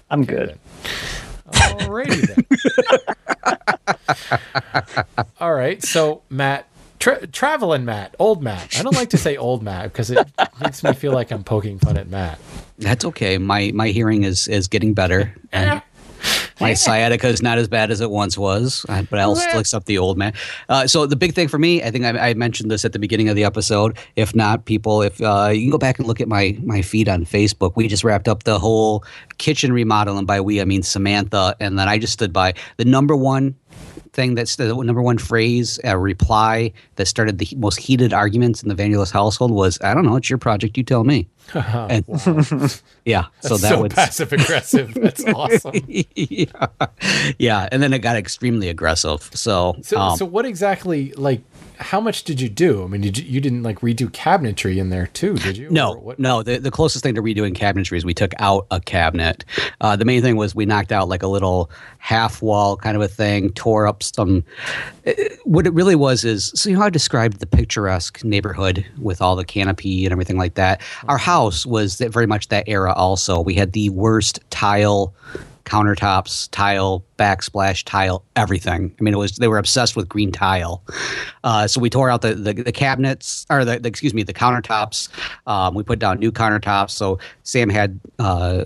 [0.09, 0.57] I'm good.
[1.59, 2.45] Alrighty
[5.15, 5.25] then.
[5.39, 6.67] All right, so Matt,
[6.99, 8.77] tra- traveling Matt, old Matt.
[8.79, 10.27] I don't like to say old Matt because it
[10.61, 12.39] makes me feel like I'm poking fun at Matt.
[12.77, 13.37] That's okay.
[13.37, 15.35] My my hearing is is getting better.
[15.51, 15.81] And
[16.59, 19.97] my sciatica is not as bad as it once was, but I'll still accept the
[19.97, 20.33] old man.
[20.67, 22.99] Uh, so the big thing for me, I think I, I mentioned this at the
[22.99, 23.97] beginning of the episode.
[24.15, 27.09] If not, people, if uh, you can go back and look at my my feed
[27.09, 29.03] on Facebook, we just wrapped up the whole
[29.37, 32.85] kitchen remodel, and by we I mean Samantha, and then I just stood by the
[32.85, 33.55] number one
[34.19, 38.67] thing that's the number one phrase, a reply that started the most heated arguments in
[38.67, 42.03] the Vanderlist household was, "I don't know, it's your project, you tell me." and,
[43.05, 44.93] yeah, so that so was passive aggressive.
[44.93, 45.71] That's awesome.
[46.15, 46.67] yeah.
[47.39, 49.29] yeah, and then it got extremely aggressive.
[49.33, 51.41] So, So, um, so what exactly like?
[51.79, 52.83] How much did you do?
[52.83, 55.35] I mean, did you, you didn't like redo cabinetry in there too?
[55.37, 55.69] Did you?
[55.69, 56.43] No, no.
[56.43, 59.45] The, the closest thing to redoing cabinetry is we took out a cabinet.
[59.79, 63.01] Uh, the main thing was we knocked out like a little half wall kind of
[63.01, 64.43] a thing, tore up some.
[65.05, 68.85] it- what it really was is so you know how I described the picturesque neighborhood
[68.99, 70.81] with all the canopy and everything like that.
[71.07, 72.93] Our house was that very much that era.
[72.93, 75.13] Also, we had the worst tile
[75.69, 78.93] countertops, tile, backsplash tile, everything.
[78.99, 80.83] I mean, it was they were obsessed with green tile.
[81.43, 84.33] Uh, so we tore out the, the, the cabinets, or the, the excuse me, the
[84.33, 85.09] countertops.
[85.47, 86.91] Um, we put down new countertops.
[86.91, 87.99] So Sam had.
[88.17, 88.65] Uh,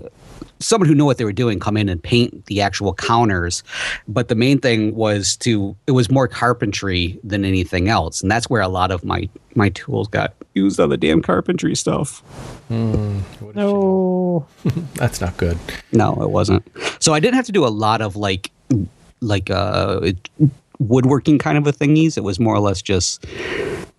[0.64, 3.62] Someone who knew what they were doing come in and paint the actual counters,
[4.08, 8.48] but the main thing was to it was more carpentry than anything else, and that's
[8.48, 12.22] where a lot of my my tools got used on the damn carpentry stuff.
[12.70, 14.46] No.
[14.94, 15.58] That's not good.
[15.92, 16.66] No, it wasn't.
[16.98, 18.50] So I didn't have to do a lot of like
[19.20, 20.12] like uh
[20.78, 22.16] woodworking kind of a thingies.
[22.16, 23.24] It was more or less just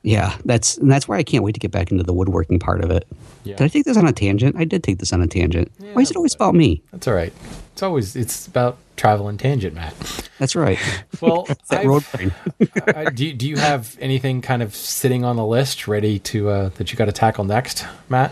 [0.05, 2.83] yeah, that's and that's why I can't wait to get back into the woodworking part
[2.83, 3.07] of it.
[3.43, 3.55] Yeah.
[3.55, 4.55] Did I take this on a tangent?
[4.57, 5.71] I did take this on a tangent.
[5.93, 6.81] why is it always about me?
[6.91, 7.33] That's all right.
[7.73, 9.93] It's always it's about travel and tangent, Matt.
[10.39, 10.79] That's right.
[11.21, 12.03] Well, that road.
[12.95, 16.49] I, do, you- do you have anything kind of sitting on the list ready to
[16.49, 18.31] uh, that you got to tackle next, Matt?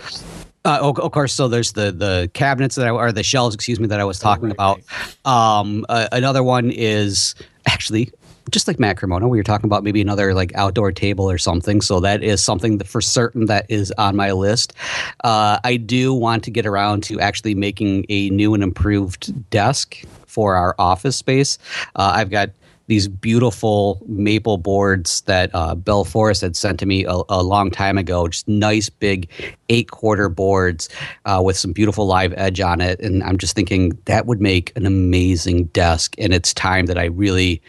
[0.66, 3.80] Uh, of, of course, so there's the the cabinets that I, or the shelves, excuse
[3.80, 4.80] me, that I was talking about.
[5.26, 8.12] Um, uh, another one is actually
[8.50, 9.28] just like Matt Cremona.
[9.28, 11.82] We were talking about maybe another like outdoor table or something.
[11.82, 14.74] So that is something that for certain that is on my list.
[15.24, 20.04] Uh, I do want to get around to actually making a new and improved desk
[20.26, 21.58] for our office space.
[21.96, 22.50] Uh, I've got
[22.88, 27.72] these beautiful maple boards that uh, Bell Forest had sent to me a, a long
[27.72, 28.28] time ago.
[28.28, 29.30] Just nice big
[29.70, 30.90] eight quarter boards
[31.26, 33.00] uh, with some beautiful live edge on it.
[33.00, 36.16] And I'm just thinking that would make an amazing desk.
[36.18, 37.62] And it's time that I really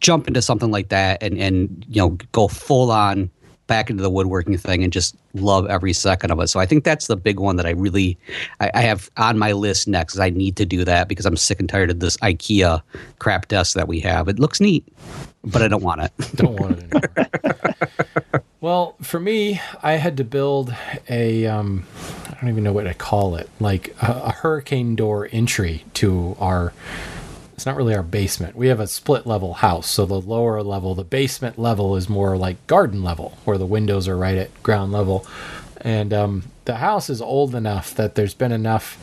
[0.00, 3.30] jump into something like that and, and you know go full on
[3.66, 6.48] back into the woodworking thing and just love every second of it.
[6.48, 8.18] So I think that's the big one that I really
[8.60, 10.18] I, I have on my list next.
[10.18, 12.82] I need to do that because I'm sick and tired of this IKEA
[13.18, 14.28] crap desk that we have.
[14.28, 14.86] It looks neat,
[15.44, 16.12] but I don't want it.
[16.36, 18.42] Don't want it anymore.
[18.60, 20.74] well, for me, I had to build
[21.08, 21.86] a um,
[22.30, 26.36] I don't even know what to call it, like a, a hurricane door entry to
[26.38, 26.72] our.
[27.54, 28.56] It's not really our basement.
[28.56, 32.36] We have a split level house, so the lower level, the basement level, is more
[32.36, 35.24] like garden level, where the windows are right at ground level,
[35.80, 38.98] and um, the house is old enough that there's been enough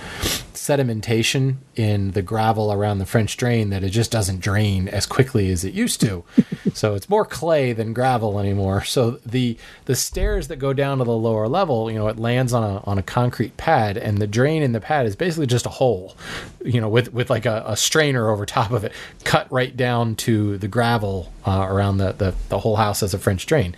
[0.61, 5.51] sedimentation in the gravel around the French drain that it just doesn't drain as quickly
[5.51, 6.23] as it used to.
[6.73, 8.83] so it's more clay than gravel anymore.
[8.83, 12.53] So the the stairs that go down to the lower level, you know, it lands
[12.53, 15.65] on a on a concrete pad, and the drain in the pad is basically just
[15.65, 16.15] a hole,
[16.63, 18.93] you know, with with like a, a strainer over top of it,
[19.23, 23.19] cut right down to the gravel uh, around the, the the whole house as a
[23.19, 23.75] French drain.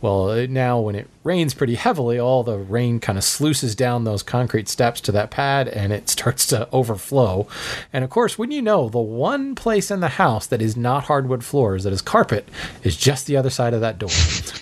[0.00, 4.04] Well, it, now when it rains pretty heavily, all the rain kind of sluices down
[4.04, 7.46] those concrete steps to that pad, and it starts to overflow.
[7.92, 11.04] And of course, wouldn't you know, the one place in the house that is not
[11.04, 12.48] hardwood floors, that is carpet,
[12.82, 14.10] is just the other side of that door.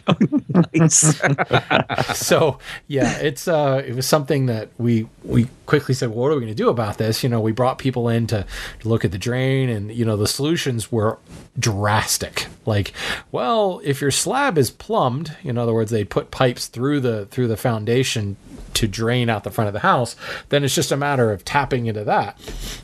[0.55, 1.21] nice.
[2.15, 6.35] so yeah, it's uh, it was something that we we quickly said, well, what are
[6.35, 7.23] we going to do about this?
[7.23, 8.47] You know, we brought people in to,
[8.81, 11.19] to look at the drain, and you know, the solutions were
[11.59, 12.47] drastic.
[12.67, 12.93] Like,
[13.33, 17.49] well, if your slab is plumbed, in other words, they put pipes through the through
[17.49, 18.37] the foundation
[18.75, 20.17] to drain out the front of the house,
[20.51, 22.39] then it's just a matter of tapping into that.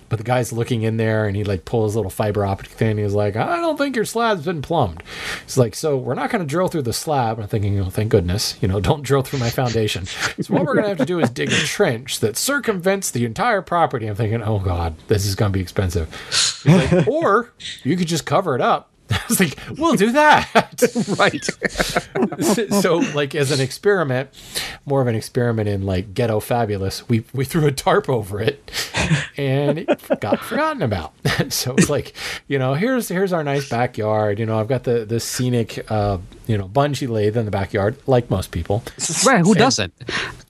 [0.08, 2.92] But the guy's looking in there and he like pulls his little fiber optic thing.
[2.92, 5.02] And he's like, I don't think your slab's been plumbed.
[5.44, 7.38] He's like, so we're not going to drill through the slab.
[7.38, 10.06] I'm thinking, oh, thank goodness, you know, don't drill through my foundation.
[10.06, 13.24] So what we're going to have to do is dig a trench that circumvents the
[13.24, 14.06] entire property.
[14.06, 16.08] I'm thinking, oh God, this is going to be expensive.
[16.64, 20.48] Like, or you could just cover it up I was like, we'll do that.
[21.18, 21.44] right.
[22.80, 24.30] so, like, as an experiment,
[24.84, 28.70] more of an experiment in like ghetto fabulous, we, we threw a tarp over it
[29.36, 31.12] and it got forgotten about.
[31.48, 32.14] so it's like,
[32.48, 34.38] you know, here's here's our nice backyard.
[34.38, 37.96] You know, I've got the the scenic uh, you know, bungee lathe in the backyard,
[38.08, 38.82] like most people.
[39.24, 39.94] Right, who doesn't?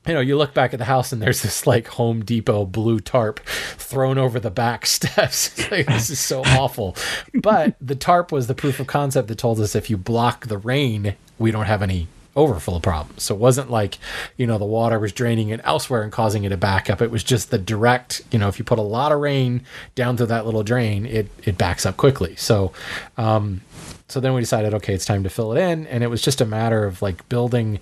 [0.07, 3.01] You know, you look back at the house and there's this like Home Depot blue
[3.01, 3.39] tarp
[3.77, 5.71] thrown over the back steps.
[5.71, 6.97] like, this is so awful.
[7.35, 10.57] But the tarp was the proof of concept that told us if you block the
[10.57, 13.23] rain, we don't have any overflow problems.
[13.25, 13.99] So it wasn't like,
[14.37, 17.03] you know, the water was draining it elsewhere and causing it to back up.
[17.03, 19.63] It was just the direct, you know, if you put a lot of rain
[19.95, 22.37] down through that little drain, it it backs up quickly.
[22.37, 22.73] So
[23.17, 23.63] um
[24.11, 26.41] so then we decided okay it's time to fill it in and it was just
[26.41, 27.79] a matter of like building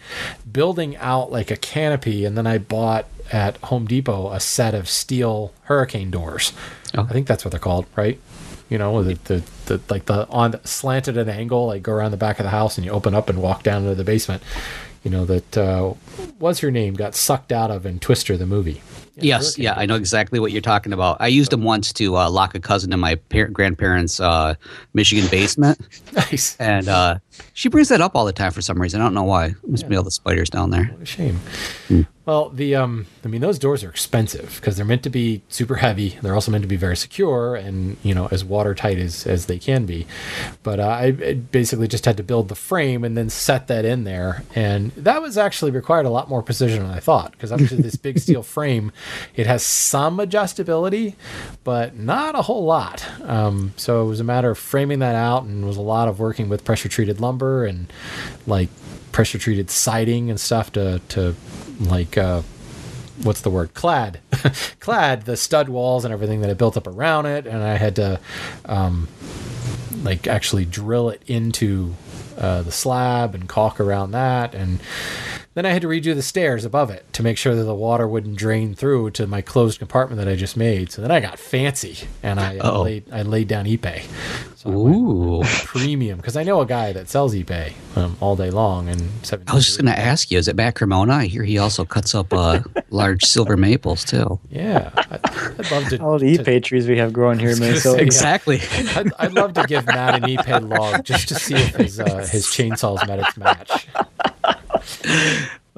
[0.50, 4.88] building out like a canopy and then i bought at home depot a set of
[4.88, 6.52] steel hurricane doors
[6.96, 7.02] oh.
[7.08, 8.20] i think that's what they're called right
[8.68, 12.10] you know the, the, the like the on slanted at an angle like go around
[12.10, 14.42] the back of the house and you open up and walk down into the basement
[15.04, 15.88] you know that uh,
[16.38, 18.82] what's her name got sucked out of in twister the movie
[19.20, 21.16] yes, yeah, I know exactly what you're talking about.
[21.20, 24.54] I used them once to uh, lock a cousin in my par- grandparents' uh,
[24.94, 25.80] Michigan basement.
[26.12, 26.56] nice.
[26.58, 27.18] And uh,
[27.52, 29.00] she brings that up all the time for some reason.
[29.00, 29.54] I don't know why.
[29.66, 29.88] Must yeah.
[29.88, 30.84] be all the spiders down there.
[30.84, 31.40] What a shame.
[31.88, 32.02] Hmm.
[32.28, 35.76] Well, the um, I mean, those doors are expensive because they're meant to be super
[35.76, 36.18] heavy.
[36.20, 39.58] They're also meant to be very secure and you know as watertight as as they
[39.58, 40.06] can be.
[40.62, 44.04] But uh, I basically just had to build the frame and then set that in
[44.04, 47.78] there, and that was actually required a lot more precision than I thought because obviously
[47.78, 48.92] this big steel frame,
[49.34, 51.14] it has some adjustability,
[51.64, 53.06] but not a whole lot.
[53.22, 56.20] Um, so it was a matter of framing that out, and was a lot of
[56.20, 57.90] working with pressure treated lumber and
[58.46, 58.68] like
[59.12, 61.34] pressure treated siding and stuff to to
[61.80, 62.42] like uh,
[63.22, 63.74] what's the word?
[63.74, 64.20] Clad.
[64.80, 67.96] Clad the stud walls and everything that I built up around it and I had
[67.96, 68.20] to
[68.64, 69.08] um,
[70.02, 71.94] like actually drill it into
[72.36, 74.80] uh, the slab and caulk around that and
[75.58, 78.06] then I had to redo the stairs above it to make sure that the water
[78.06, 80.92] wouldn't drain through to my closed compartment that I just made.
[80.92, 84.04] So then I got fancy and I, I laid I laid down Ipe.
[84.54, 88.88] So Ooh, premium because I know a guy that sells Ipe um, all day long.
[88.88, 89.02] And
[89.48, 91.14] I was just going to ask you, is it Matt Cremona?
[91.14, 94.38] I hear he also cuts up uh, large silver maples too.
[94.50, 95.98] Yeah, I, would love to.
[96.00, 98.00] All the Ipe trees we have growing here in Minnesota.
[98.00, 98.60] exactly.
[98.94, 102.28] I'd, I'd, love to give Matt an Ipe log just to see if his uh,
[102.30, 103.88] his chainsaws met its match.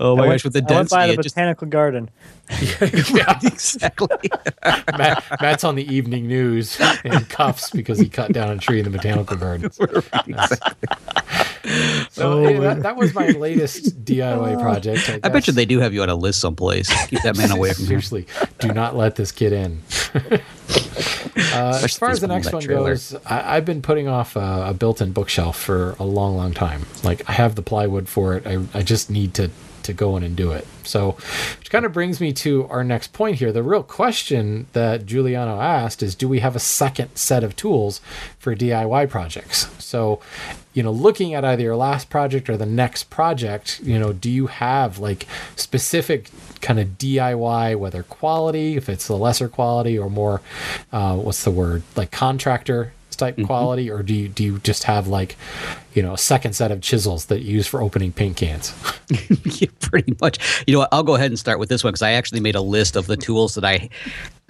[0.03, 1.73] Oh my gosh, with the density, I went by the botanical just...
[1.73, 2.11] garden.
[3.15, 4.31] yeah, exactly.
[4.97, 8.87] Matt, Matt's on the evening news in cuffs because he cut down a tree in
[8.87, 9.67] the botanical garden.
[9.67, 10.89] exactly.
[12.11, 15.11] So oh, hey, that, that, was my latest DIY project.
[15.11, 16.89] I, I, bet you they do have you on a list someplace.
[17.09, 18.27] Keep that man away from Seriously,
[18.59, 19.83] do not let this kid in.
[21.53, 22.91] Uh, as far as the next one trailer.
[22.91, 26.87] goes, I, have been putting off a, a, built-in bookshelf for a long, long time.
[27.05, 28.47] Like I have the plywood for it.
[28.47, 29.51] I, I just need to
[29.91, 30.67] to go in and do it.
[30.85, 31.13] So,
[31.59, 33.53] which kind of brings me to our next point here.
[33.53, 38.01] The real question that Giuliano asked is do we have a second set of tools
[38.39, 39.69] for DIY projects?
[39.83, 40.21] So,
[40.73, 44.31] you know, looking at either your last project or the next project, you know, do
[44.31, 45.27] you have like
[45.57, 50.41] specific kind of DIY, whether quality, if it's the lesser quality or more,
[50.93, 53.47] uh, what's the word, like contractor type mm-hmm.
[53.47, 55.37] quality, or do you do you just have like,
[55.95, 58.75] you know, a second set of chisels that you use for opening paint cans?
[59.61, 60.65] yeah, pretty much.
[60.67, 62.57] You know, what, I'll go ahead and start with this one because I actually made
[62.57, 63.89] a list of the tools that I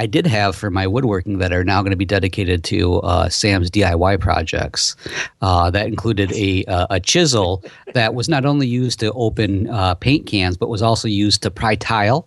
[0.00, 3.28] I did have for my woodworking that are now going to be dedicated to uh,
[3.28, 4.96] Sam's DIY projects.
[5.42, 9.94] Uh, that included a uh, a chisel that was not only used to open uh,
[9.96, 12.26] paint cans, but was also used to pry tile.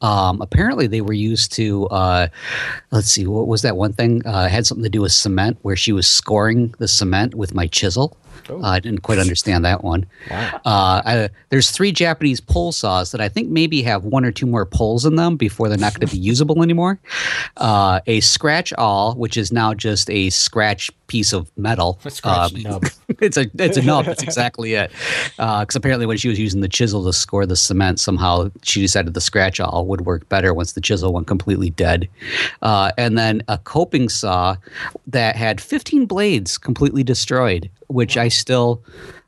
[0.00, 2.26] Um, apparently, they were used to uh,
[2.90, 4.26] let's see, what was that one thing?
[4.26, 7.68] Uh, had something to do with cement, where she was scoring the cement with my
[7.68, 8.16] chisel.
[8.48, 8.62] Oh.
[8.62, 10.06] Uh, I didn't quite understand that one.
[10.30, 10.60] Wow.
[10.64, 14.46] Uh, I, there's three Japanese pull saws that I think maybe have one or two
[14.46, 16.98] more poles in them before they're not going to be usable anymore.
[17.56, 21.98] Uh, a scratch awl, which is now just a scratch piece of metal.
[22.04, 22.84] A scratch um, nub.
[23.20, 24.06] It's a it's a nub.
[24.06, 24.90] That's exactly it.
[25.36, 29.14] Because apparently, when she was using the chisel to score the cement, somehow she decided
[29.14, 32.08] the scratch awl would work better once the chisel went completely dead.
[32.62, 34.56] Uh, and then a coping saw
[35.06, 38.82] that had 15 blades completely destroyed, which I still,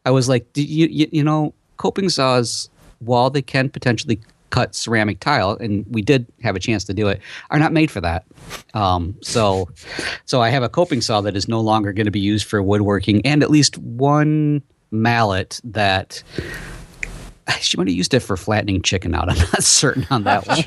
[0.04, 2.68] I was like, "Do you, you you know, coping saws,
[3.00, 4.20] while they can potentially
[4.54, 7.90] cut ceramic tile, and we did have a chance to do it, are not made
[7.90, 8.24] for that.
[8.72, 9.68] Um, so,
[10.26, 12.62] so I have a coping saw that is no longer going to be used for
[12.62, 16.22] woodworking, and at least one mallet that
[17.60, 19.28] she might have used it for flattening chicken out.
[19.30, 20.64] I'm not certain on that one.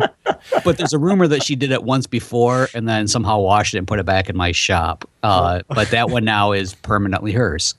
[0.64, 3.78] but there's a rumor that she did it once before and then somehow washed it
[3.78, 5.08] and put it back in my shop.
[5.22, 7.74] Uh, but that one now is permanently hers.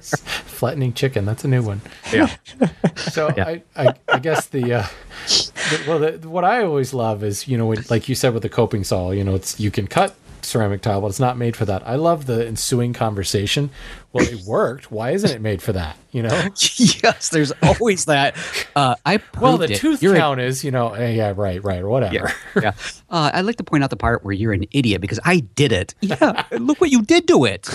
[0.00, 1.24] Flattening chicken.
[1.26, 1.80] That's a new one.
[2.12, 2.34] Yeah.
[2.96, 3.46] So Yeah.
[3.46, 4.86] I, I, I guess the, uh,
[5.26, 8.42] the well, the, what I always love is you know, when, like you said with
[8.42, 10.14] the coping saw, you know, it's you can cut
[10.44, 11.86] ceramic tile, but it's not made for that.
[11.86, 13.70] I love the ensuing conversation.
[14.12, 14.90] Well, it worked.
[14.90, 15.96] Why isn't it made for that?
[16.12, 16.28] You know.
[16.76, 18.36] yes, there's always that.
[18.74, 19.76] Uh, I Well, the it.
[19.76, 22.14] tooth You're a- count is, you know, eh, yeah, right, right, or whatever.
[22.14, 22.72] Yeah, yeah.
[23.08, 25.72] Uh, I'd like to point out the part where you're an idiot because I did
[25.72, 25.94] it.
[26.00, 27.68] Yeah, look what you did to it.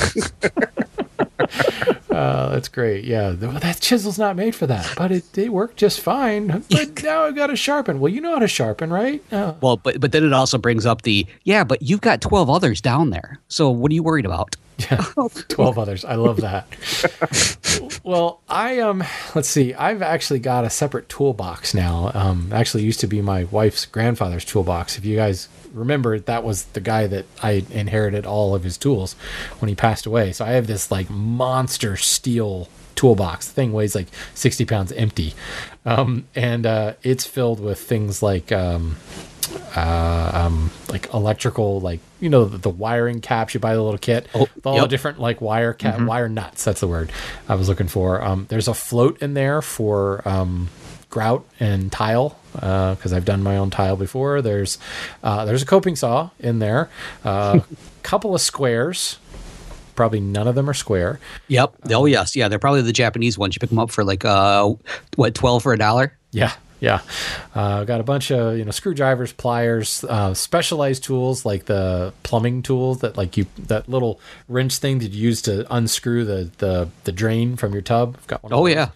[2.15, 3.03] Uh, that's great.
[3.03, 6.63] Yeah, well, that chisel's not made for that, but it, it worked just fine.
[6.75, 7.99] But now I've got to sharpen.
[7.99, 9.21] Well, you know how to sharpen, right?
[9.31, 9.55] Oh.
[9.61, 12.79] Well, but but then it also brings up the yeah, but you've got twelve others
[12.79, 13.39] down there.
[13.49, 14.55] So what are you worried about?
[14.77, 15.03] Yeah,
[15.49, 16.05] twelve others.
[16.05, 16.67] I love that.
[18.03, 19.03] well, I um,
[19.35, 19.73] let's see.
[19.73, 22.11] I've actually got a separate toolbox now.
[22.13, 24.97] Um, actually used to be my wife's grandfather's toolbox.
[24.97, 29.13] If you guys remember, that was the guy that I inherited all of his tools
[29.59, 30.31] when he passed away.
[30.31, 33.47] So I have this like monster steel toolbox.
[33.47, 35.33] The thing weighs like sixty pounds empty,
[35.85, 38.51] um, and uh, it's filled with things like.
[38.51, 38.97] Um,
[39.75, 43.99] uh, um, like electrical, like you know the, the wiring caps you buy the little
[43.99, 46.63] kit, Oh, all the different like wire cap, wire nuts.
[46.63, 47.11] That's the word
[47.47, 48.23] I was looking for.
[48.23, 50.69] Um, there's a float in there for um,
[51.15, 54.41] grout and tile because I've done my own tile before.
[54.41, 54.77] There's
[55.23, 56.89] uh, there's a coping saw in there,
[57.23, 57.59] a uh,
[58.03, 59.17] couple of squares.
[59.95, 61.21] Probably none of them are square.
[61.47, 61.73] Yep.
[61.89, 62.49] Oh yes, yeah.
[62.49, 63.55] They're probably the Japanese ones.
[63.55, 64.73] You pick them up for like uh,
[65.15, 66.17] what twelve for a dollar.
[66.31, 66.51] Yeah,
[66.85, 67.01] yeah.
[67.55, 72.61] Uh, got a bunch of you know screwdrivers, pliers, uh, specialized tools like the plumbing
[72.61, 76.89] tools that like you that little wrench thing that you use to unscrew the the,
[77.03, 78.15] the drain from your tub.
[78.19, 78.53] I've got one.
[78.53, 78.91] Oh yeah.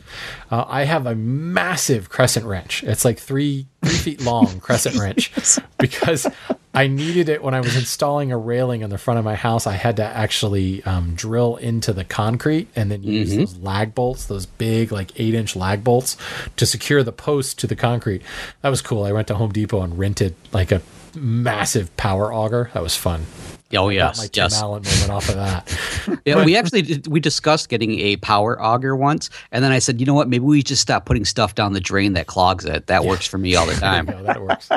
[0.51, 2.83] Uh, I have a massive crescent wrench.
[2.83, 5.31] It's like three three feet long crescent wrench
[5.79, 6.27] because
[6.73, 9.65] I needed it when I was installing a railing on the front of my house.
[9.65, 14.25] I had to actually um, drill into the concrete and then use those lag bolts,
[14.25, 16.15] those big like eight inch lag bolts,
[16.57, 18.21] to secure the post to the concrete.
[18.61, 19.03] That was cool.
[19.03, 20.81] I went to Home Depot and rented like a
[21.15, 22.69] massive power auger.
[22.75, 23.25] That was fun.
[23.73, 24.29] Oh Got my yes.
[24.29, 24.61] Tim Yes.
[24.61, 26.19] Allen moment off of that.
[26.25, 29.99] Yeah, we actually did, we discussed getting a power auger once, and then I said,
[29.99, 30.27] you know what?
[30.27, 32.87] Maybe we just stop putting stuff down the drain that clogs it.
[32.87, 34.05] That works for me all the time.
[34.09, 34.69] There you go, that works.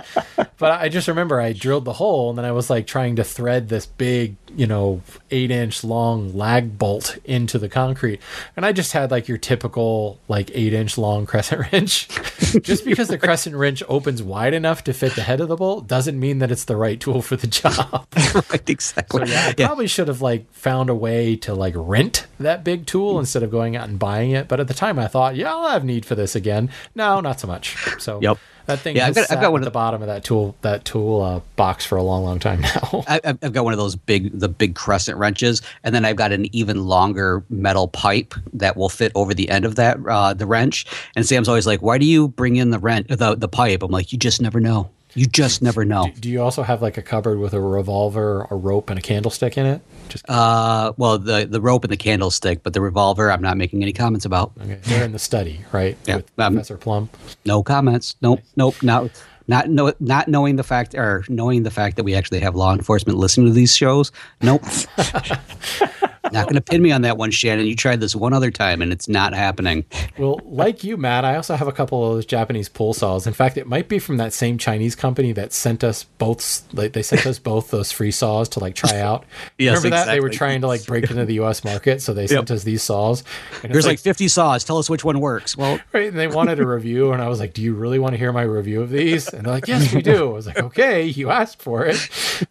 [0.58, 3.24] but I just remember I drilled the hole and then I was like trying to
[3.24, 8.20] thread this big, you know, eight inch long lag bolt into the concrete.
[8.56, 12.08] And I just had like your typical like eight inch long crescent wrench.
[12.62, 15.86] just because the crescent wrench opens wide enough to fit the head of the bolt
[15.86, 18.06] doesn't mean that it's the right tool for the job.
[18.50, 19.26] right, exactly.
[19.26, 22.86] So yeah, I probably should have like found a way to like rent that big
[22.86, 24.48] tool instead of going out and buying it.
[24.48, 26.70] But at the time, I thought, yeah, I'll have need for this again.
[26.94, 27.76] No, not so much.
[27.98, 28.38] So Yep.
[28.66, 30.54] That thing Yeah, I've got- I've got one at of the bottom of that tool
[30.62, 33.04] that tool uh, box for a long, long time now.
[33.08, 36.16] I, I've I've got one of those big, the big crescent wrenches, and then I've
[36.16, 40.34] got an even longer metal pipe that will fit over the end of that, uh,
[40.34, 40.86] the wrench.
[41.16, 43.90] And Sam's always like, "Why do you bring in the rent, the the pipe?" I'm
[43.90, 44.90] like, "You just never know.
[45.14, 48.56] You just never know." Do you also have like a cupboard with a revolver, a
[48.56, 49.80] rope, and a candlestick in it?
[50.08, 53.82] Just Uh, well, the the rope and the candlestick, but the revolver, I'm not making
[53.82, 54.52] any comments about.
[54.60, 54.78] okay.
[54.82, 55.96] They're in the study, right?
[56.06, 57.10] Yeah, With um, Professor Plum.
[57.44, 58.16] No comments.
[58.20, 58.40] Nope.
[58.56, 58.82] Nope.
[58.82, 59.10] Not
[59.48, 62.72] not know, not knowing the fact or knowing the fact that we actually have law
[62.72, 64.12] enforcement listening to these shows.
[64.40, 64.62] Nope.
[66.32, 67.66] not going to pin me on that one, Shannon.
[67.66, 69.84] You tried this one other time, and it's not happening.
[70.18, 73.26] Well, like you, Matt, I also have a couple of those Japanese pull saws.
[73.26, 76.62] In fact, it might be from that same Chinese company that sent us both.
[76.72, 79.24] Like, they sent us both those free saws to like try out.
[79.58, 81.62] Yes, Remember that they were trying to like break into the U.S.
[81.62, 83.22] market, so they sent us these saws.
[83.62, 84.64] There's like 50 saws.
[84.64, 85.56] Tell us which one works.
[85.56, 88.14] Well, Right, and they wanted a review, and I was like, "Do you really want
[88.14, 90.58] to hear my review of these?" And they're like, "Yes, we do." I was like,
[90.58, 91.96] "Okay, you asked for it."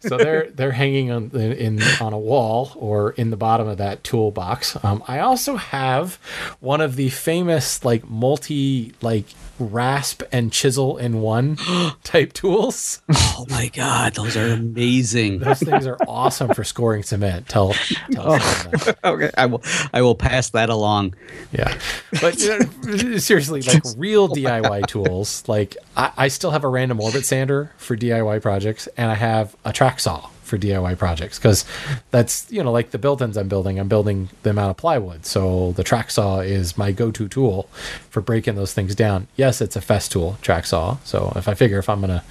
[0.00, 4.04] So they're they're hanging on in on a wall or in the bottom of that
[4.04, 4.82] toolbox.
[4.84, 6.14] Um, I also have
[6.60, 9.26] one of the famous like multi like
[9.58, 11.56] rasp and chisel in one
[12.04, 13.00] type tools.
[13.10, 15.40] Oh my god, those are amazing.
[15.40, 17.48] Those things are awesome for scoring cement.
[17.48, 17.72] Tell,
[18.12, 18.98] tell that.
[19.04, 19.62] okay, I will
[19.92, 21.14] I will pass that along.
[21.52, 21.76] Yeah,
[22.20, 25.44] but you know, seriously, like real DIY tools.
[25.46, 29.56] Like I, I still have a random orbit sander for DIY projects, and I have
[29.64, 31.64] a track saw for DIY projects because
[32.10, 33.80] that's you know like the built-ins I'm building.
[33.80, 37.70] I'm building them out of plywood, so the track saw is my go-to tool
[38.10, 39.28] for breaking those things down.
[39.34, 42.22] Yes, it's a Festool track saw, so if I figure if I'm gonna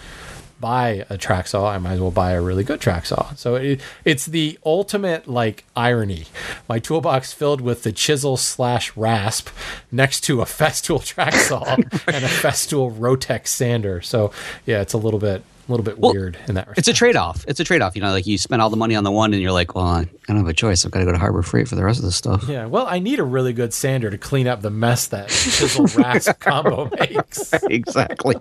[0.60, 3.34] buy a track saw, I might as well buy a really good track saw.
[3.34, 6.26] So it, it's the ultimate like irony.
[6.70, 9.50] My toolbox filled with the chisel slash rasp
[9.92, 14.00] next to a Festool track saw and a Festool Rotex sander.
[14.04, 14.32] So
[14.68, 16.80] yeah, it's a little bit a little bit Well, weird in that respect.
[16.80, 17.46] It's a trade off.
[17.48, 17.96] It's a trade off.
[17.96, 19.86] You know, like you spend all the money on the one and you're like, well,
[19.86, 20.86] I don't have a choice.
[20.86, 22.46] I've got to go to Harbor Freight for the rest of the stuff.
[22.48, 25.86] yeah, well, I need a really good sander to clean up the mess that chisel
[25.98, 27.54] rasp combo makes.
[27.64, 28.36] exactly.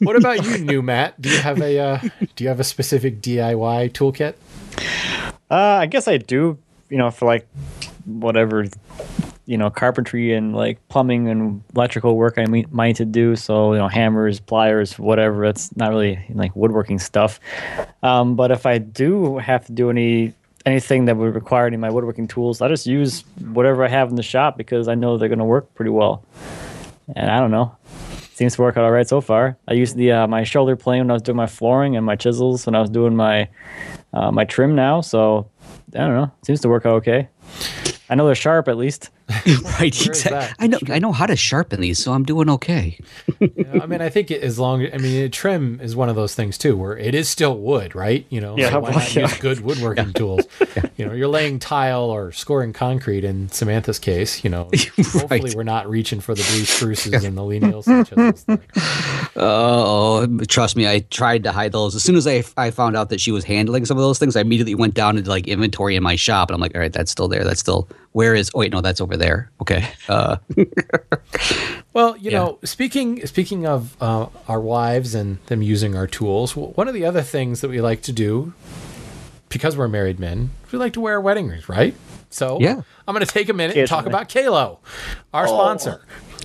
[0.00, 1.20] What about you, new Matt?
[1.20, 1.98] Do you have a uh,
[2.36, 4.34] do you have a specific DIY toolkit?
[5.50, 6.58] Uh, I guess I do.
[6.88, 7.46] You know, for like
[8.04, 8.66] whatever,
[9.50, 13.34] you know, carpentry and like plumbing and electrical work I mean, might to do.
[13.34, 15.44] So you know, hammers, pliers, whatever.
[15.44, 17.40] It's not really like woodworking stuff.
[18.04, 20.34] Um, but if I do have to do any
[20.64, 24.10] anything that would require any of my woodworking tools, I just use whatever I have
[24.10, 26.24] in the shop because I know they're going to work pretty well.
[27.16, 27.76] And I don't know.
[28.34, 29.58] Seems to work out all right so far.
[29.66, 32.14] I used the uh, my shoulder plane when I was doing my flooring and my
[32.14, 33.48] chisels when I was doing my
[34.12, 35.00] uh, my trim now.
[35.00, 35.50] So
[35.92, 36.30] I don't know.
[36.46, 37.28] Seems to work out okay.
[38.08, 39.10] I know they're sharp at least.
[39.80, 40.06] right.
[40.06, 40.54] Exactly.
[40.58, 40.78] I know.
[40.88, 42.98] I know how to sharpen these, so I'm doing okay.
[43.38, 46.34] Yeah, I mean, I think it, as long I mean, trim is one of those
[46.34, 48.26] things too, where it is still wood, right?
[48.30, 49.22] You know, Yeah, so why not yeah.
[49.22, 50.46] use good woodworking tools?
[50.96, 53.24] You know, you're laying tile or scoring concrete.
[53.24, 54.70] In Samantha's case, you know,
[55.12, 58.44] hopefully we're not reaching for the blue spruces and the Lee Nielsen chisels.
[59.36, 61.94] Oh, trust me, I tried to hide those.
[61.94, 64.36] As soon as I, I found out that she was handling some of those things,
[64.36, 66.92] I immediately went down into like inventory in my shop, and I'm like, all right,
[66.92, 67.44] that's still there.
[67.44, 68.50] That's still where is?
[68.54, 69.50] Oh wait, no, that's over there.
[69.60, 69.86] Okay.
[70.08, 70.36] Uh,
[71.92, 72.38] Well, you Yeah.
[72.38, 77.04] know, speaking speaking of uh, our wives and them using our tools, one of the
[77.04, 78.52] other things that we like to do,
[79.48, 81.94] because we're married men, we like to wear wedding rings, right?
[82.30, 82.82] So Yeah.
[83.08, 84.78] I'm going to take a minute and talk about Qalo,
[85.34, 86.00] our sponsor.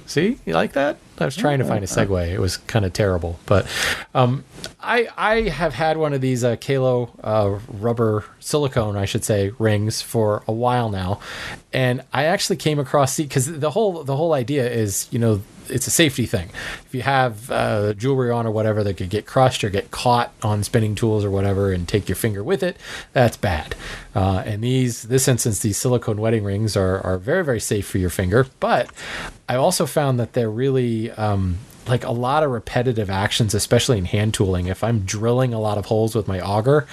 [0.07, 0.97] See, you like that?
[1.17, 2.29] I was trying to find a segue.
[2.29, 3.65] It was kind of terrible, but
[4.13, 4.43] um,
[4.79, 9.51] I I have had one of these uh, Qalo uh, rubber silicone, I should say,
[9.57, 11.21] rings for a while now,
[11.73, 15.87] and I actually came across because the whole the whole idea is you know it's
[15.87, 16.49] a safety thing.
[16.85, 20.31] If you have uh, jewelry on or whatever that could get crushed or get caught
[20.41, 22.77] on spinning tools or whatever and take your finger with it,
[23.13, 23.75] that's bad.
[24.13, 27.97] Uh, and these, this instance, these silicone wedding rings are, are very, very safe for
[27.97, 28.47] your finger.
[28.59, 28.89] But
[29.47, 31.57] I also found that they're really um,
[31.87, 34.67] like a lot of repetitive actions, especially in hand tooling.
[34.67, 36.87] If I'm drilling a lot of holes with my auger,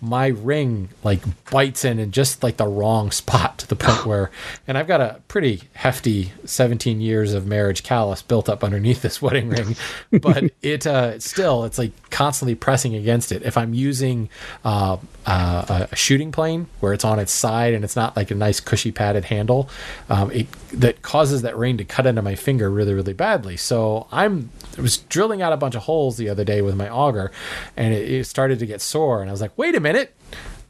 [0.00, 4.30] my ring like bites in in just like the wrong spot to the point where,
[4.66, 9.20] and I've got a pretty hefty 17 years of marriage callus built up underneath this
[9.20, 9.76] wedding ring,
[10.20, 13.42] but it uh, still it's like constantly pressing against it.
[13.42, 14.28] If I'm using
[14.64, 18.34] uh, uh, a shooting plane where it's on its side and it's not like a
[18.34, 19.68] nice cushy padded handle,
[20.08, 23.56] um, it that causes that ring to cut into my finger really really badly.
[23.56, 26.88] So I'm I was drilling out a bunch of holes the other day with my
[26.88, 27.30] auger,
[27.76, 29.20] and it, it started to get sore.
[29.20, 30.14] And I was like, wait a minute.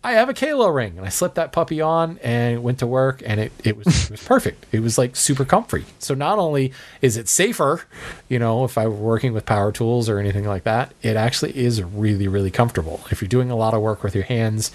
[0.02, 3.20] I have a Qalo ring, and I slipped that puppy on and went to work,
[3.26, 4.64] and it, it was it was perfect.
[4.70, 5.86] It was like super comfy.
[5.98, 6.72] So not only
[7.02, 7.82] is it safer,
[8.28, 11.56] you know, if I were working with power tools or anything like that, it actually
[11.56, 13.00] is really really comfortable.
[13.10, 14.70] If you're doing a lot of work with your hands,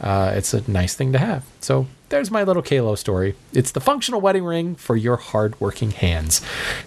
[0.00, 1.44] uh, it's a nice thing to have.
[1.60, 3.36] So there's my little Qalo story.
[3.52, 6.40] It's the functional wedding ring for your hard-working hands.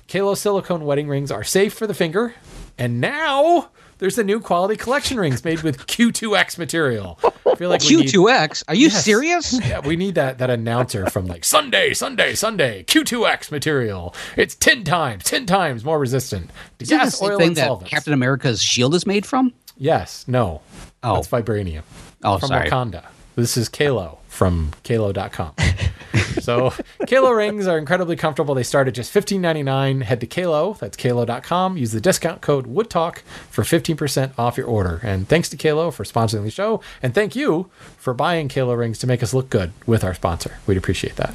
[0.08, 2.36] Qalo silicone wedding rings are safe for the finger,
[2.78, 3.70] and now
[4.00, 7.20] there's the new quality collection rings made with Q2X material.
[7.58, 8.64] Feel like we Q2X?
[8.68, 9.04] Are you Yes.
[9.04, 9.54] serious?
[9.68, 14.14] yeah, we need that that announcer from like Sunday, Sunday, Sunday, Q2X material.
[14.36, 16.50] It's ten times, ten times more resistant
[16.80, 17.86] Is that the same thing that.
[17.86, 19.54] Captain America's shield is made from?
[19.78, 20.62] yes, no,
[21.04, 21.18] Oh.
[21.18, 21.84] it's vibranium
[22.24, 22.70] Oh, from sorry.
[22.70, 23.04] Wakanda.
[23.36, 25.54] This is Qalo from Qalo.com.
[26.40, 26.70] so
[27.02, 28.54] Qalo rings are incredibly comfortable.
[28.54, 30.04] They start at just $15.99.
[30.04, 31.76] Head to Qalo, that's Qalo.com.
[31.76, 33.20] Use the discount code WoodTalk
[33.50, 35.00] for 15% off your order.
[35.02, 36.82] And thanks to Qalo for sponsoring the show.
[37.02, 40.60] And thank you for buying Qalo rings to make us look good with our sponsor.
[40.68, 41.34] We'd appreciate that.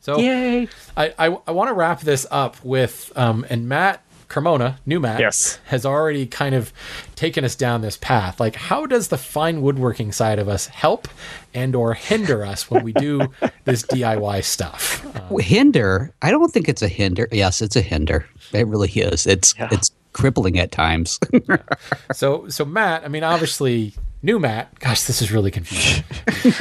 [0.00, 0.66] So Yay.
[0.96, 5.20] I, I, I want to wrap this up with, um, and Matt Cremona, new Matt,
[5.20, 5.58] Yes.
[5.66, 6.72] has already kind of
[7.16, 8.40] taken us down this path.
[8.40, 11.06] Like, how does the fine woodworking side of us help
[11.52, 13.28] and or hinder us when we do
[13.66, 15.04] this DIY stuff?
[15.30, 16.14] Uh, hinder?
[16.22, 17.28] I don't think it's a hinder.
[17.30, 18.24] Yes, it's a hinder.
[18.54, 19.26] It really is.
[19.26, 21.20] It's it's crippling at times.
[22.14, 23.92] so, so Matt, I mean, obviously,
[24.22, 24.78] new Matt.
[24.80, 26.04] Gosh, this is really confusing.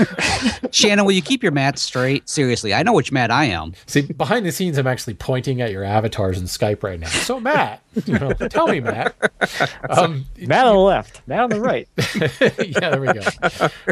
[0.72, 2.28] Shannon, will you keep your mat straight?
[2.30, 3.74] Seriously, I know which mat I am.
[3.86, 7.08] See, behind the scenes, I'm actually pointing at your avatars in Skype right now.
[7.10, 9.16] So, Matt, you know, tell me, Matt.
[9.90, 11.88] Um, Matt on the left, Matt on the right.
[12.66, 13.22] yeah, there we go.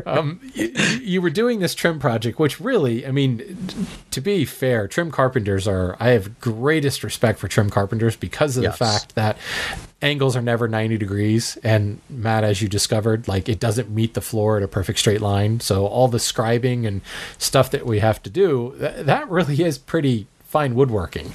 [0.05, 0.67] Um, you,
[1.01, 3.57] you were doing this trim project, which really, I mean,
[4.11, 8.63] to be fair, trim carpenters are, I have greatest respect for trim carpenters because of
[8.63, 8.78] Yes.
[8.78, 9.38] the fact that
[10.02, 11.58] angles are never 90 degrees.
[11.64, 15.22] And Matt, as you discovered, like it doesn't meet the floor at a perfect straight
[15.22, 15.60] line.
[15.60, 17.02] So all the scribing and
[17.38, 21.34] stuff that we have to do, th- that really is pretty fine woodworking.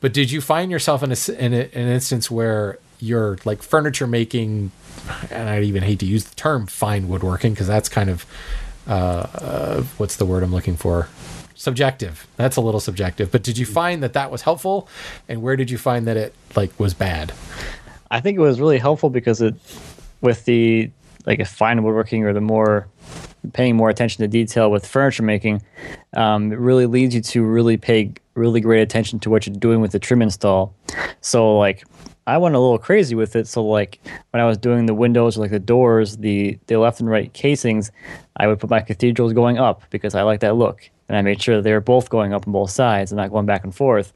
[0.00, 4.06] But did you find yourself in, a, in, a, an instance where you're like furniture
[4.06, 4.72] making,
[5.30, 8.26] and I even hate to use the term fine woodworking because that's kind of,
[8.86, 11.08] uh, uh, what's the word I'm looking for?
[11.54, 12.26] Subjective.
[12.36, 13.30] That's a little subjective.
[13.30, 14.88] But did you find that that was helpful?
[15.28, 17.32] And where did you find that it like was bad?
[18.10, 19.54] I think it was really helpful because it,
[20.20, 20.90] with the
[21.26, 22.88] like fine woodworking or the more
[23.52, 25.62] paying more attention to detail with furniture making,
[26.14, 29.80] um, it really leads you to really pay really great attention to what you're doing
[29.80, 30.74] with the trim install.
[31.20, 31.84] So like
[32.26, 33.48] I went a little crazy with it.
[33.48, 33.98] So like
[34.30, 37.32] when I was doing the windows or like the doors, the the left and right
[37.32, 37.90] casings,
[38.36, 40.88] I would put my cathedrals going up because I like that look.
[41.08, 43.30] And I made sure that they were both going up on both sides and not
[43.30, 44.12] going back and forth.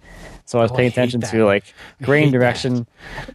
[0.46, 1.30] So I was Oh, paying hate attention that.
[1.30, 1.64] to like
[2.02, 2.38] grain hate that.
[2.38, 2.86] direction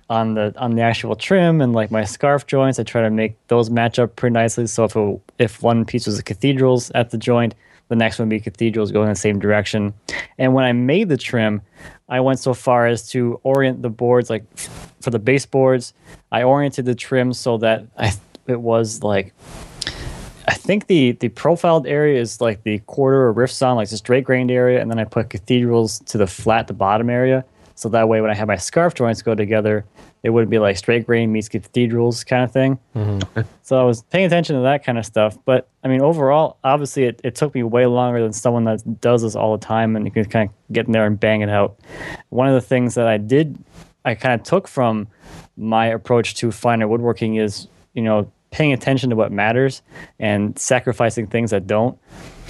[0.09, 2.79] on the on the actual trim and like my scarf joints.
[2.79, 4.67] I try to make those match up pretty nicely.
[4.67, 7.55] So if it, if one piece was a cathedrals at the joint,
[7.87, 9.93] the next one would be cathedrals going in the same direction.
[10.37, 11.61] And when I made the trim,
[12.09, 14.43] I went so far as to orient the boards like
[15.01, 15.93] for the baseboards.
[16.31, 18.11] I oriented the trim so that I
[18.47, 19.33] it was like
[19.85, 19.91] I
[20.69, 24.23] think the the profiled area is like the quarter or rift on, like the straight
[24.23, 27.43] grained area, and then I put cathedrals to the flat, the bottom area.
[27.73, 29.83] So that way, when I have my scarf joints go together,
[30.21, 32.77] it wouldn't be like straight grain meets cathedrals kind of thing.
[32.95, 33.41] Mm-hmm.
[33.63, 35.39] so I was paying attention to that kind of stuff.
[35.43, 39.23] But I mean, overall, obviously, it, it took me way longer than someone that does
[39.23, 41.49] this all the time, and you can kind of get in there and bang it
[41.49, 41.79] out.
[42.29, 43.57] One of the things that I did,
[44.05, 45.07] I kind of took from
[45.57, 49.81] my approach to finer woodworking is, you know, paying attention to what matters
[50.19, 51.97] and sacrificing things that don't.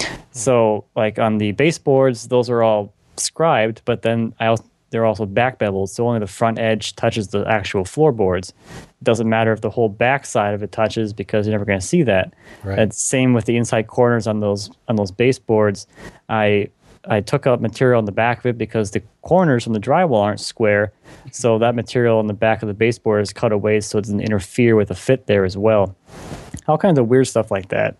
[0.00, 0.14] Hmm.
[0.32, 5.24] So, like on the baseboards, those are all scribed, but then I also they're also
[5.24, 8.50] back beveled, so only the front edge touches the actual floorboards.
[8.50, 11.78] It doesn't matter if the whole back side of it touches because you're never going
[11.78, 12.34] to see that.
[12.64, 12.78] Right.
[12.78, 15.86] And same with the inside corners on those on those baseboards.
[16.28, 16.68] I
[17.06, 20.22] I took out material on the back of it because the corners from the drywall
[20.22, 20.92] aren't square,
[21.32, 24.20] so that material on the back of the baseboard is cut away so it doesn't
[24.20, 25.96] interfere with the fit there as well.
[26.68, 27.96] All kinds of weird stuff like that.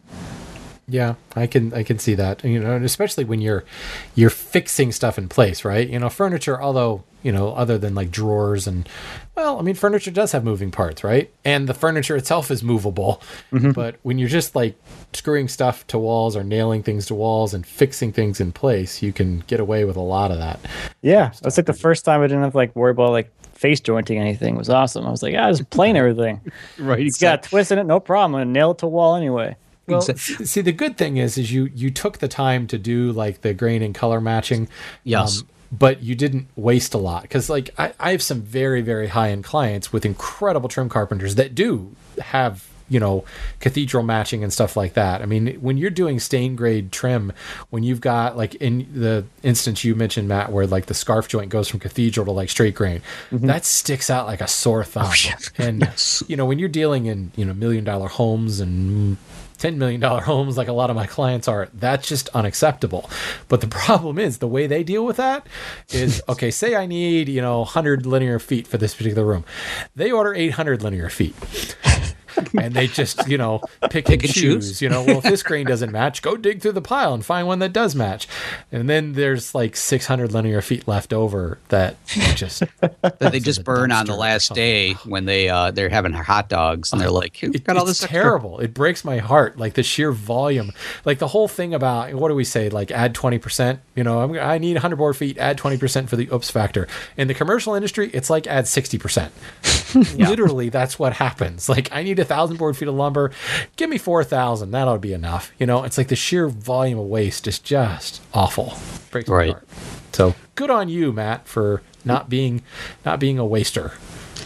[0.91, 2.45] Yeah, I can I can see that.
[2.45, 3.64] You know, and especially when you're
[4.16, 5.88] you're fixing stuff in place, right?
[5.88, 8.88] You know, furniture, although, you know, other than like drawers and
[9.36, 11.32] well, I mean furniture does have moving parts, right?
[11.45, 13.22] And the furniture itself is movable.
[13.53, 13.70] Mm-hmm.
[13.70, 14.74] But when you're just like
[15.12, 19.12] screwing stuff to walls or nailing things to walls and fixing things in place, you
[19.12, 20.59] can get away with a lot of that.
[21.03, 23.78] Yeah, that's like the first time I didn't have to like worry about like face
[23.78, 24.57] jointing anything.
[24.57, 25.07] It was awesome.
[25.07, 26.41] I was like, yeah, just plane everything.
[26.78, 26.99] right.
[26.99, 28.34] It's got a twist in it, no problem.
[28.34, 29.55] I'm gonna nail it to wall anyway.
[29.91, 30.01] Well,
[30.47, 33.53] see, the good thing is, is you you took the time to do like the
[33.55, 34.62] grain and color matching.
[34.62, 34.68] um,
[35.05, 35.43] Yes.
[35.72, 39.30] but you didn't waste a lot because, like, I, I have some very very high
[39.30, 43.24] end clients with incredible trim carpenters that do have you know
[43.61, 45.22] cathedral matching and stuff like that.
[45.22, 47.32] I mean, when you're doing stain grade trim,
[47.70, 51.51] when you've got like in the instance you mentioned, Matt, where like the scarf joint
[51.51, 55.05] goes from cathedral to like straight grain, that sticks out like a sore thumb.
[55.57, 55.88] And
[56.26, 59.16] you know, when you're dealing in you know million dollar homes and
[59.61, 63.11] $10 million homes like a lot of my clients are that's just unacceptable.
[63.49, 65.47] But the problem is the way they deal with that
[65.93, 69.45] is okay say i need you know 100 linear feet for this particular room.
[69.95, 71.35] They order 800 linear feet
[72.59, 73.61] and they just you know
[73.91, 74.34] pick, and, and choose.
[74.68, 74.82] choose.
[74.82, 77.47] you know well if this grain doesn't match go dig through the pile and find
[77.47, 78.26] one that does match
[78.72, 81.97] and then there's like 600 linear feet left over that
[82.34, 86.49] just that they just burn on the last day when they uh they're having hot
[86.49, 88.61] dogs and they're like It- got all it's this extra- terrible.
[88.61, 89.59] It breaks my heart.
[89.59, 90.72] Like the sheer volume,
[91.05, 92.68] like the whole thing about what do we say?
[92.70, 93.80] Like add twenty percent.
[93.95, 95.38] You know, I'm, I need hundred board feet.
[95.38, 96.88] Add twenty percent for the oops factor.
[97.16, 99.32] In the commercial industry, it's like add sixty percent.
[100.14, 101.68] Literally, that's what happens.
[101.68, 103.31] Like I need a thousand board feet of lumber.
[103.76, 104.70] Give me four thousand.
[104.70, 105.53] That ought to be enough.
[105.59, 108.74] You know, it's like the sheer volume of waste is just awful.
[109.11, 109.51] Breaks my Right.
[109.53, 109.68] heart.
[110.12, 112.62] So good on you, Matt, for not being
[113.05, 113.93] not being a waster.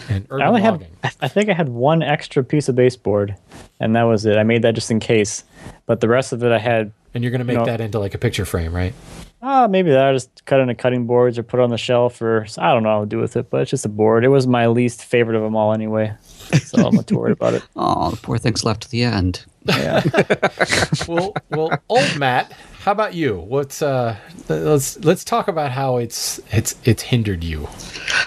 [0.09, 0.89] And urban I only logging.
[1.03, 3.37] had, I think I had one extra piece of baseboard,
[3.81, 4.37] and that was it.
[4.37, 5.45] I made that just in case,
[5.87, 6.93] but the rest of it I had.
[7.15, 7.65] and you're gonna make No.
[7.65, 8.93] that into like a picture frame, right?
[9.41, 12.21] Ah, maybe that I just cut into cutting boards or put it on the shelf,
[12.21, 13.49] or I don't know what I'll do with it.
[13.51, 14.25] But it's just a board.
[14.25, 16.13] It was my least favorite of them all anyway,
[16.65, 17.63] so I'm not too worried about it.
[17.77, 19.45] Oh, the poor thing's left to the end.
[19.65, 20.03] Yeah.
[21.09, 23.37] well, well, old Matt, how about you?
[23.39, 24.17] What's uh?
[24.49, 27.67] Let's let's talk about how it's it's it's hindered you,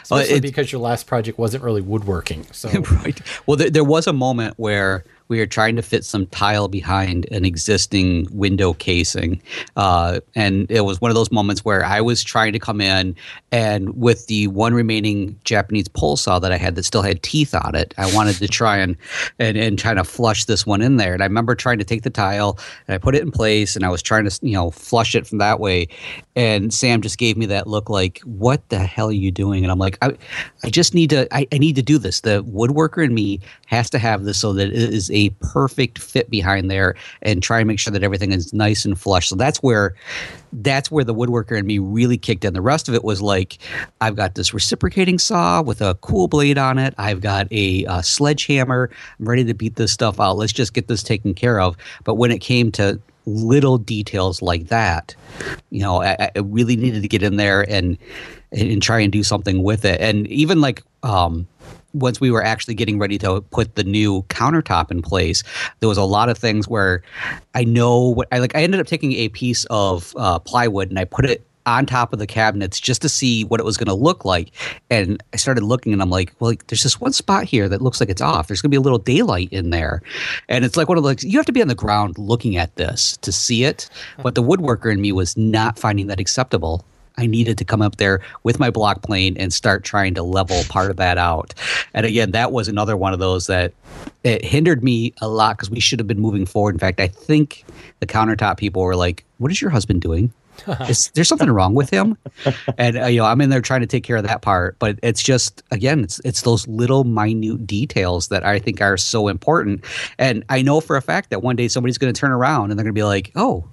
[0.01, 2.45] especially it- because your last project wasn't really woodworking.
[2.51, 2.69] So
[3.03, 3.19] right.
[3.45, 7.25] Well, there, there was a moment where we were trying to fit some tile behind
[7.31, 9.41] an existing window casing.
[9.75, 13.15] Uh, and it was one of those moments where I was trying to come in,
[13.51, 17.53] and with the one remaining Japanese pull saw that I had that still had teeth
[17.53, 18.95] on it, I wanted to try and,
[19.39, 21.13] and, and try to flush this one in there.
[21.13, 23.85] And I remember trying to take the tile and I put it in place, and
[23.85, 25.87] I was trying to, you know, flush it from that way.
[26.35, 29.63] And Sam just gave me that look like, what the hell are you doing?
[29.63, 30.15] And I'm like, I,
[30.63, 32.21] I just need to, I, I need to do this.
[32.21, 36.29] The woodworker in me has to have this so that it is a perfect fit
[36.29, 39.27] behind there and try and make sure that everything is nice and flush.
[39.27, 39.95] So that's where,
[40.53, 42.53] that's where the woodworker and me really kicked in.
[42.53, 43.57] The rest of it was like,
[43.99, 46.93] I've got this reciprocating saw with a cool blade on it.
[46.97, 48.89] I've got a, uh sledgehammer.
[49.19, 50.37] I'm ready to beat this stuff out.
[50.37, 51.75] Let's just get this taken care of.
[52.03, 55.15] But when it came to little details like that,
[55.69, 57.97] you know, I, I really needed to get in there and
[58.51, 59.99] and try and do something with it.
[59.99, 61.47] And even like um,
[61.93, 65.43] once we were actually getting ready to put the new countertop in place,
[65.79, 67.01] there was a lot of things where
[67.55, 68.55] I know what I like.
[68.55, 72.13] I ended up taking a piece of uh, plywood and I put it on top
[72.13, 74.51] of the cabinets just to see what it was going to look like.
[74.89, 77.81] And I started looking and I'm like, well, like, there's this one spot here that
[77.81, 78.47] looks like it's off.
[78.47, 80.01] There's going to be a little daylight in there.
[80.47, 82.73] And it's like one of the, you have to be on the ground looking at
[82.77, 83.89] this to see it.
[84.23, 86.85] But the woodworker in me was not finding that acceptable.
[87.17, 90.63] I needed to come up there with my block plane and start trying to level
[90.69, 91.53] part of that out.
[91.93, 93.73] And again, that was another one of those that
[94.23, 96.75] it hindered me a lot because we should have been moving forward.
[96.75, 97.65] In fact, I think
[97.99, 100.31] the countertop people were like, "What is your husband doing?
[100.89, 102.17] Is there something wrong with him?"
[102.77, 104.99] And uh, you know, I'm in there trying to take care of that part, but
[105.01, 109.85] it's just again, it's it's those little minute details that I think are so important.
[110.17, 112.77] And I know for a fact that one day somebody's going to turn around and
[112.77, 113.65] they're going to be like, "Oh."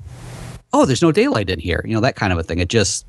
[0.75, 2.59] Oh there's no daylight in here you know that kind of a thing.
[2.59, 3.07] It just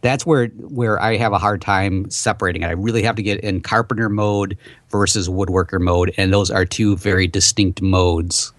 [0.00, 2.66] that's where where i have a hard time separating it.
[2.66, 4.56] I really have to get in carpenter mode
[4.90, 8.52] versus woodworker mode and those are two very distinct modes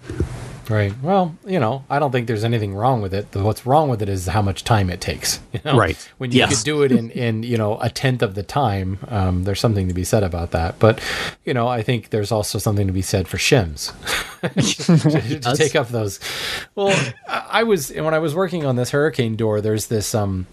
[0.69, 0.93] Right.
[1.01, 3.27] Well, you know, I don't think there's anything wrong with it.
[3.35, 5.39] What's wrong with it is how much time it takes.
[5.53, 5.77] You know?
[5.77, 6.09] Right.
[6.17, 6.55] When you Yes.
[6.57, 9.87] could do it in, in you know a tenth of the time, um, there's something
[9.87, 10.79] to be said about that.
[10.79, 10.99] But
[11.45, 13.91] you know, I think there's also something to be said for shims
[14.41, 16.19] to, to take up those.
[16.75, 16.89] Well,
[17.27, 19.61] I I was when I was working on this hurricane door.
[19.61, 20.47] There's this um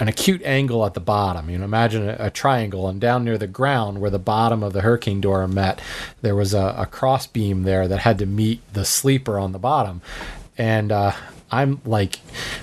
[0.00, 1.50] an acute angle at the bottom.
[1.50, 4.72] You know, imagine a, a triangle, and down near the ground where the bottom of
[4.72, 5.80] the hurricane door met,
[6.22, 9.58] there was a, a cross beam there that had to meet the sleeper on the
[9.58, 10.00] bottom,
[10.56, 11.12] and uh,
[11.50, 12.18] I'm like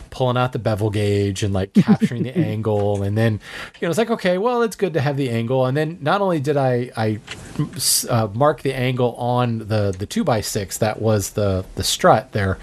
[0.10, 3.34] pulling out the bevel gauge and like capturing the angle, and then
[3.80, 6.22] you know it's like okay, well it's good to have the angle, and then not
[6.22, 7.20] only did I I
[8.10, 12.32] uh, mark the angle on the the two by six that was the the strut
[12.32, 12.58] there.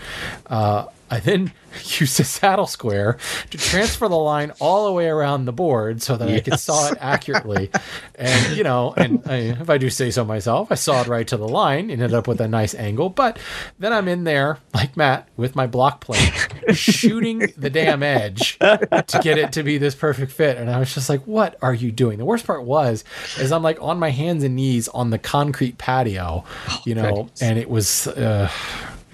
[0.49, 1.53] Uh, I then
[2.01, 3.19] used a saddle square
[3.51, 6.89] to transfer the line all the way around the board so that I could saw
[6.91, 7.71] it accurately.
[8.15, 11.37] And, you know, and I, if I do say so myself, I sawed right to
[11.37, 13.09] the line, ended up with a nice angle.
[13.11, 13.39] But
[13.79, 16.33] then I'm in there, like Matt, with my block plane,
[16.73, 20.57] shooting the damn edge to get it to be this perfect fit.
[20.57, 22.19] And I was just like, what are you doing?
[22.19, 23.05] The worst part was,
[23.39, 26.45] is I'm like on my hands and knees on the concrete patio,
[26.85, 27.43] you know, goodness.
[27.43, 28.51] and it was, uh,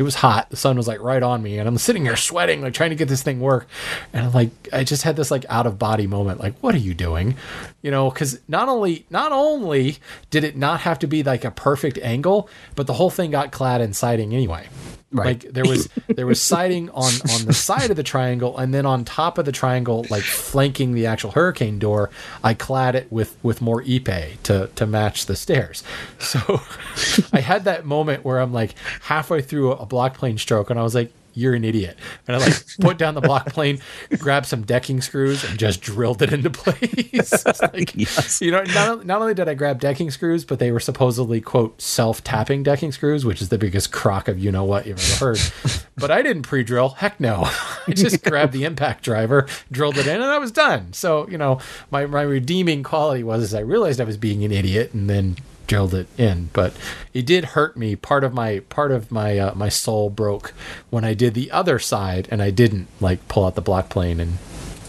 [0.00, 0.48] it was hot.
[0.48, 2.96] The sun was like right on me, and I'm sitting here sweating, like trying to
[2.96, 3.68] get this thing work.
[4.14, 6.40] And I'm like, I just had this like out of body moment.
[6.40, 7.36] Like, what are you doing?
[7.82, 9.98] You know, because not only not only
[10.30, 13.52] did it not have to be like a perfect angle, but the whole thing got
[13.52, 14.68] clad in siding anyway.
[15.12, 15.42] Right.
[15.42, 18.86] Like there was there was siding on on the side of the triangle, and then
[18.86, 22.10] on top of the triangle, like flanking the actual hurricane door,
[22.44, 25.82] I clad it with with more ipe to to match the stairs.
[26.20, 26.60] So
[27.32, 30.82] I had that moment where I'm like halfway through a block plane stroke, and I
[30.82, 31.12] was like.
[31.34, 31.96] You're an idiot.
[32.26, 33.80] And I like put down the block plane,
[34.18, 37.44] grabbed some decking screws, and just drilled it into place.
[37.60, 38.40] Like, Yes.
[38.40, 41.80] You know, not, not only did I grab decking screws, but they were supposedly quote
[41.80, 45.36] self tapping decking screws, which is the biggest crock of you know what you've ever
[45.36, 45.84] heard.
[45.96, 46.90] but I didn't pre drill.
[46.90, 47.42] Heck no.
[47.86, 50.92] I just grabbed the impact driver, drilled it in, and I was done.
[50.92, 51.60] So you know,
[51.90, 55.36] my my redeeming quality was is I realized I was being an idiot, and then
[55.70, 56.74] drilled it in but
[57.14, 60.52] it did hurt me part of my part of my uh, my soul broke
[60.90, 64.18] when i did the other side and i didn't like pull out the block plane
[64.18, 64.36] and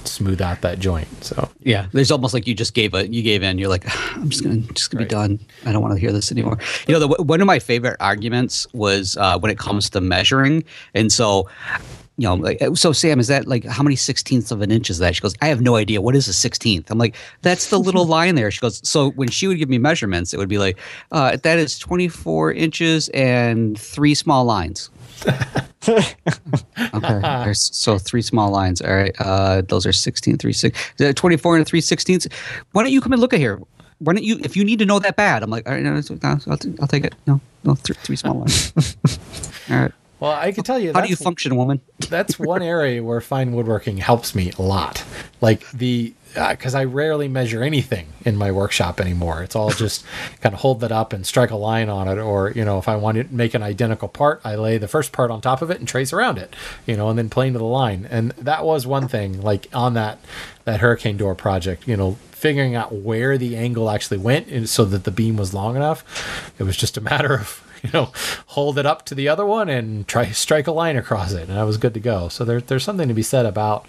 [0.07, 1.07] smooth out that joint.
[1.23, 3.57] So Yeah, there's almost like you just gave a you gave in.
[3.57, 3.85] You're like,
[4.17, 5.39] I'm just gonna just gonna be done.
[5.65, 6.57] I don't want to hear this anymore.
[6.87, 10.63] You know, the, one of my favorite arguments was uh, when it comes to measuring,
[10.93, 11.47] and so.
[12.21, 14.99] You know, like, so Sam, is that like how many sixteenths of an inch is
[14.99, 15.15] that?
[15.15, 16.01] She goes, I have no idea.
[16.01, 16.91] What is a sixteenth?
[16.91, 18.51] I'm like, that's the little line there.
[18.51, 20.77] She goes, so when she would give me measurements, it would be like,
[21.11, 24.91] uh, that is 24 inches and three small lines.
[25.87, 28.81] okay, so three small lines.
[28.81, 32.27] All right, uh, those are 16, 3, 6, uh, 24 and 3 sixteenths.
[32.73, 33.59] Why don't you come and look at here?
[33.97, 35.41] Why don't you, if you need to know that bad?
[35.41, 37.15] I'm like, all right, no, I'll, t- I'll take it.
[37.25, 38.73] No, no, th- three small lines.
[39.71, 39.91] all right.
[40.21, 41.81] Well, I can tell you How do you function, woman?
[42.09, 45.03] that's one area where fine woodworking helps me a lot.
[45.41, 49.41] Like the uh, because I rarely measure anything in my workshop anymore.
[49.41, 50.05] It's all just
[50.41, 52.87] kind of hold that up and strike a line on it, or you know, if
[52.87, 55.71] I want to make an identical part, I lay the first part on top of
[55.71, 56.55] it and trace around it,
[56.85, 58.07] you know, and then plane to the line.
[58.09, 60.19] And that was one thing, like on that
[60.65, 64.85] that hurricane door project, you know, figuring out where the angle actually went, and so
[64.85, 66.53] that the beam was long enough.
[66.59, 68.11] It was just a matter of you know,
[68.47, 71.57] hold it up to the other one and try strike a line across it, and
[71.57, 72.29] I was good to go.
[72.29, 73.85] So there, there's something to be said about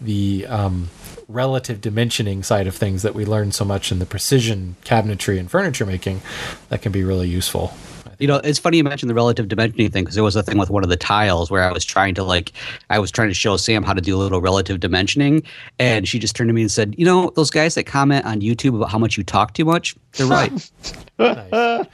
[0.00, 0.90] the um,
[1.28, 5.50] relative dimensioning side of things that we learned so much in the precision cabinetry and
[5.50, 6.20] furniture making
[6.68, 7.72] that can be really useful.
[8.18, 10.58] You know, it's funny you mentioned the relative dimensioning thing because there was a thing
[10.58, 12.52] with one of the tiles where I was trying to like,
[12.90, 15.44] I was trying to show Sam how to do a little relative dimensioning,
[15.78, 18.40] and she just turned to me and said, "You know, those guys that comment on
[18.40, 20.70] YouTube about how much you talk too much, they're right."
[21.18, 21.86] Nice.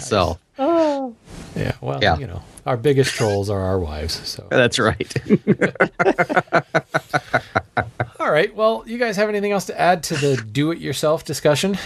[0.00, 2.16] So Yeah, well, Yeah.
[2.18, 4.14] you know, our biggest trolls are our wives.
[4.28, 5.14] So, that's right.
[8.20, 8.54] all right.
[8.54, 11.76] Well, you guys have anything else to add to the do-it-yourself discussion?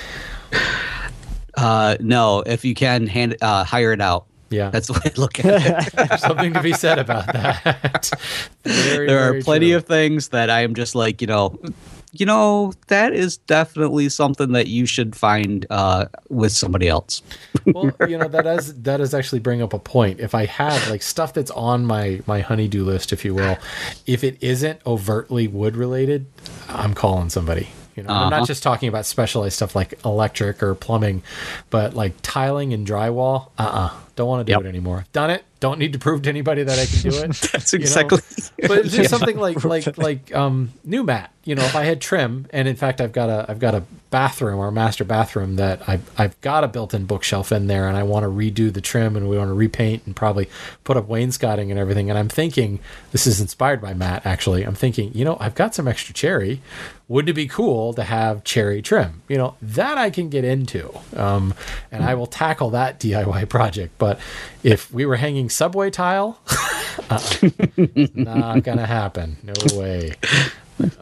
[1.59, 4.27] Uh, no, if you can hand uh, hire it out.
[4.51, 5.93] Yeah, That's the way I look at it.
[6.09, 8.11] There's something to be said about that.
[8.65, 9.77] Very, there are plenty true.
[9.77, 11.59] of things that I am just like, you know,
[12.13, 17.23] you know, that is definitely something that you should find uh, with somebody else.
[17.67, 20.21] well, you know that does that does actually bring up a point.
[20.21, 23.59] If I have like stuff that's on my my honeydew list, if you will,
[24.07, 26.27] if it isn't overtly wood related,
[26.69, 27.69] I'm calling somebody.
[27.99, 28.31] You know, I'm Uh-huh.
[28.39, 31.21] not just talking about specialized stuff like electric or plumbing,
[31.69, 33.49] but like tiling and drywall.
[33.59, 34.67] Uh, uh don't want to do Yep.
[34.67, 35.05] it anymore.
[35.13, 35.45] Done it.
[35.61, 37.35] Don't need to prove to anybody that I can do it.
[37.53, 37.83] That's you know?
[37.83, 38.21] exactly.
[38.67, 41.99] but it's just something like like like um new mat you know if i had
[41.99, 45.57] trim and in fact i've got a i've got a bathroom or a master bathroom
[45.57, 48.83] that i've, I've got a built-in bookshelf in there and i want to redo the
[48.83, 50.49] trim and we want to repaint and probably
[50.85, 52.81] put up wainscoting and everything and i'm thinking
[53.13, 56.61] this is inspired by matt actually i'm thinking you know i've got some extra cherry
[57.09, 60.93] wouldn't it be cool to have cherry trim you know that i can get into
[61.17, 61.55] um,
[61.91, 64.21] and i will tackle that diy project but
[64.69, 66.41] if we were hanging subway tile
[68.15, 69.37] not gonna happen.
[69.43, 70.15] No way.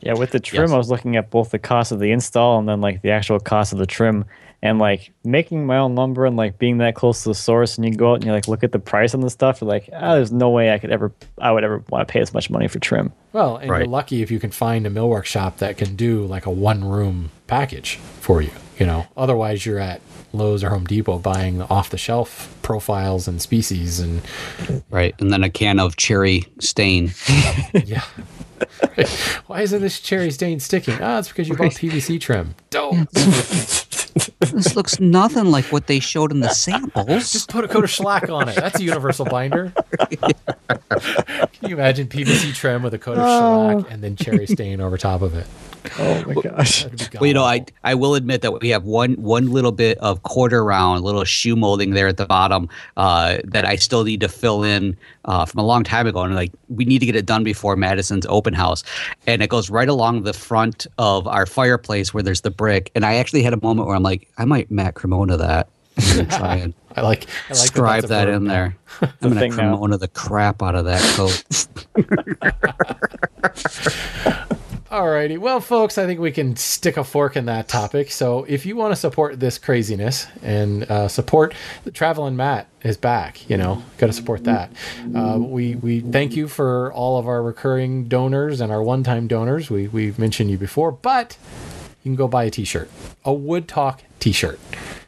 [0.00, 0.70] Yeah, with the trim, Yes.
[0.70, 3.38] I was looking at both the cost of the install and then like the actual
[3.40, 4.24] cost of the trim,
[4.62, 7.76] and like making my own lumber and like being that close to the source.
[7.76, 9.60] And you go out and you like look at the price on the stuff.
[9.60, 12.20] You're like, ah, there's no way I could ever, I would ever want to pay
[12.20, 13.12] this much money for trim.
[13.32, 16.46] Well, and you're lucky if you can find a millwork shop that can do like
[16.46, 18.50] a one room package for you.
[18.78, 20.00] You know, otherwise you're at
[20.36, 24.22] Lowe's or Home Depot buying off the shelf profiles and species and
[24.90, 25.14] Right.
[25.20, 27.12] And then a can of cherry stain.
[27.72, 28.04] yeah.
[28.96, 29.08] Right.
[29.46, 30.96] Why isn't this cherry stain sticking?
[31.00, 32.54] Ah, it's because you bought PVC trim.
[32.70, 33.08] Don't
[34.40, 37.32] this looks nothing like what they showed in the samples.
[37.32, 38.56] just put a coat of shellac on it.
[38.56, 39.72] That's a universal binder.
[40.08, 44.96] Can you imagine PVC trim with a coat of shellac and then cherry stain over
[44.96, 45.46] top of it?
[45.98, 46.86] Oh my gosh.
[47.14, 47.64] Well, you know, I.
[47.84, 51.54] I will admit that we have one one little bit of quarter round, little shoe
[51.54, 55.60] molding there at the bottom uh, that I still need to fill in uh, from
[55.60, 58.54] a long time ago, and like we need to get it done before Madison's open
[58.54, 58.82] house,
[59.26, 63.04] and it goes right along the front of our fireplace where there's the brick, and
[63.06, 65.68] I actually had a moment where I'm like, I might Matt Cremona that.
[65.98, 68.76] I'm gonna try and I like I like scribe that's that in there.
[69.00, 69.76] I'm gonna thing now.
[69.76, 71.44] Cremona the crap out of that coat.
[74.90, 75.36] Alrighty.
[75.38, 78.10] Well, folks, I think we can stick a fork in that topic.
[78.10, 82.96] So if you want to support this craziness and uh, support the Traveling Matt is
[82.96, 84.70] back, you know, got to support that.
[85.14, 89.70] Uh, we we thank you for all of our recurring donors and our one-time donors.
[89.70, 91.36] We we've mentioned you before, but
[92.04, 92.88] you can go buy a T-shirt,
[93.24, 94.60] a Wood Talk T-shirt,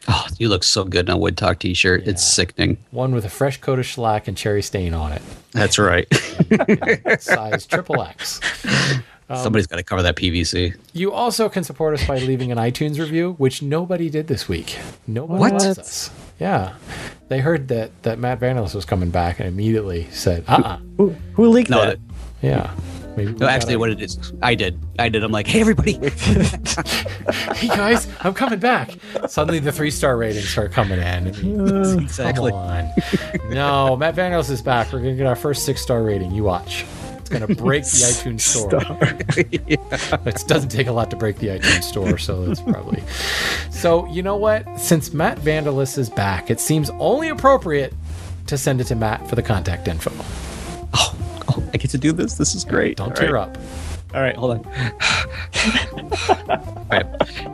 [0.09, 2.07] oh, you look so good in a Wood Talk t-shirt.
[2.07, 2.79] It's sickening.
[2.91, 5.23] one with a fresh coat of shellac and cherry stain on it,
[5.53, 6.07] That's right.
[7.21, 8.41] size triple X.
[9.37, 10.75] Somebody's got to cover that PVC.
[10.95, 14.79] You also can support us by leaving an iTunes review, which nobody did this week.
[15.07, 15.53] Nobody What?
[15.53, 16.11] loves us.
[16.41, 16.75] Yeah.
[17.29, 21.11] They heard that, that Matt Vanderlist was coming back and immediately said, uh uh Who,
[21.35, 21.99] who leaked No, that?
[22.41, 22.73] Yeah.
[23.17, 24.79] Maybe No, actually, gotta- what it is, I did.
[24.99, 25.23] I did.
[25.25, 25.93] I'm like, hey, everybody.
[27.57, 28.93] hey guys, I'm coming back.
[29.27, 31.27] Suddenly the three star ratings start coming in.
[32.01, 32.51] exactly.
[32.53, 32.91] Come on.
[33.51, 34.93] no, Matt Vanos is back.
[34.93, 36.31] We're gonna get our first six star rating.
[36.33, 36.85] You watch.
[37.31, 38.71] It's gonna break the iTunes store.
[40.27, 43.03] It doesn't take a lot to break the iTunes store, so that's probably.
[43.71, 44.81] So you know what?
[44.81, 47.93] Since Matt Vanderlist is back, it seems only appropriate
[48.47, 50.11] to send it to Matt for the contact info.
[50.95, 51.15] Oh,
[51.49, 52.35] oh I get to do this.
[52.35, 52.97] This is great.
[52.97, 53.49] Don't All tear right.
[53.49, 53.59] up.
[54.15, 54.65] All right, hold on.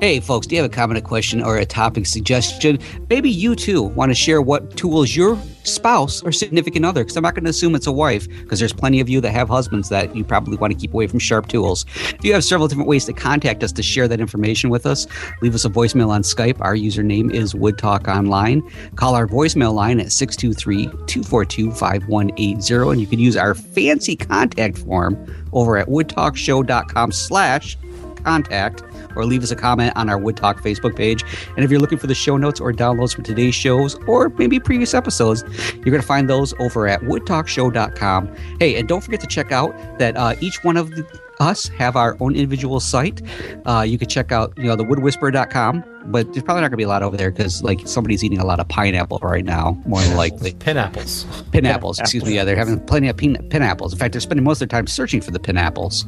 [0.00, 2.78] Hey, folks, do you have a comment, a question, or a topic suggestion?
[3.09, 7.22] Maybe you too want to share what tools your spouse or significant other, because I'm
[7.22, 9.88] not going to assume it's a wife, because there's plenty of you that have husbands
[9.88, 11.86] that you probably want to keep away from sharp tools.
[12.22, 15.07] You have several different ways to contact us to share that information with us.
[15.40, 16.61] Leave us a voicemail on Skype.
[16.61, 18.62] Our username is Wood Talk Online.
[18.96, 24.78] Call our voicemail line at 623 242 5180, and you can use our fancy contact
[24.78, 25.14] form
[25.55, 27.78] over at woodtalkshow.com slash
[28.24, 28.82] contact
[29.16, 31.24] or leave us a comment on our Wood Talk Facebook page.
[31.57, 34.59] And if you're looking for the show notes or downloads from today's shows or maybe
[34.59, 35.44] previous episodes,
[35.74, 38.34] you're going to find those over at woodtalkshow.com.
[38.59, 41.07] Hey, and don't forget to check out that uh, each one of the,
[41.40, 43.22] us have our own individual site.
[43.66, 46.76] Uh, you can check out, you know, the woodwhisperer.com, but there's probably not going to
[46.76, 49.80] be a lot over there because like somebody's eating a lot of pineapple right now,
[49.86, 50.52] more than likely.
[50.55, 51.24] Pin apples.
[51.52, 52.34] Pin apples, excuse me.
[52.34, 53.92] Yeah, they're having plenty of pin, pinapples.
[53.92, 56.05] In fact, they're spending most of their time searching for the pin apples.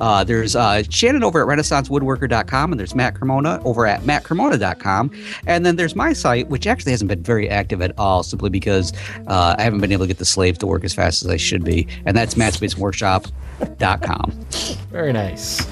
[0.00, 5.10] Uh, there's uh, Shannon over at renaissancewoodworker.com, and there's Matt Cremona over at mattcremona.com.
[5.46, 8.92] And then there's my site, which actually hasn't been very active at all, simply because
[9.26, 11.36] uh, I haven't been able to get the slaves to work as fast as I
[11.36, 11.86] should be.
[12.04, 14.46] And that's mattsbasementworkshop.com.
[14.90, 15.66] Very nice.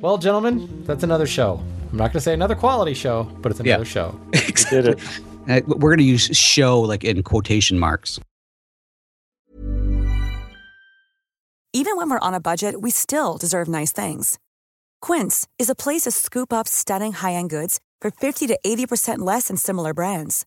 [0.00, 1.62] Well, gentlemen, that's another show.
[1.90, 3.84] I'm not going to say another quality show, but it's another Yeah.
[3.84, 4.20] show.
[4.70, 5.00] Did it.
[5.48, 8.20] Uh, we're going to use show like in quotation marks.
[11.72, 14.38] Even when we're on a budget, we still deserve nice things.
[15.00, 19.48] Quince is a place to scoop up stunning high-end goods for 50 to 80% less
[19.48, 20.44] than similar brands.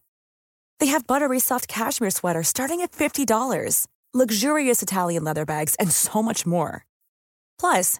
[0.80, 6.22] They have buttery soft cashmere sweaters starting at $50, luxurious Italian leather bags, and so
[6.22, 6.86] much more.
[7.60, 8.00] Plus,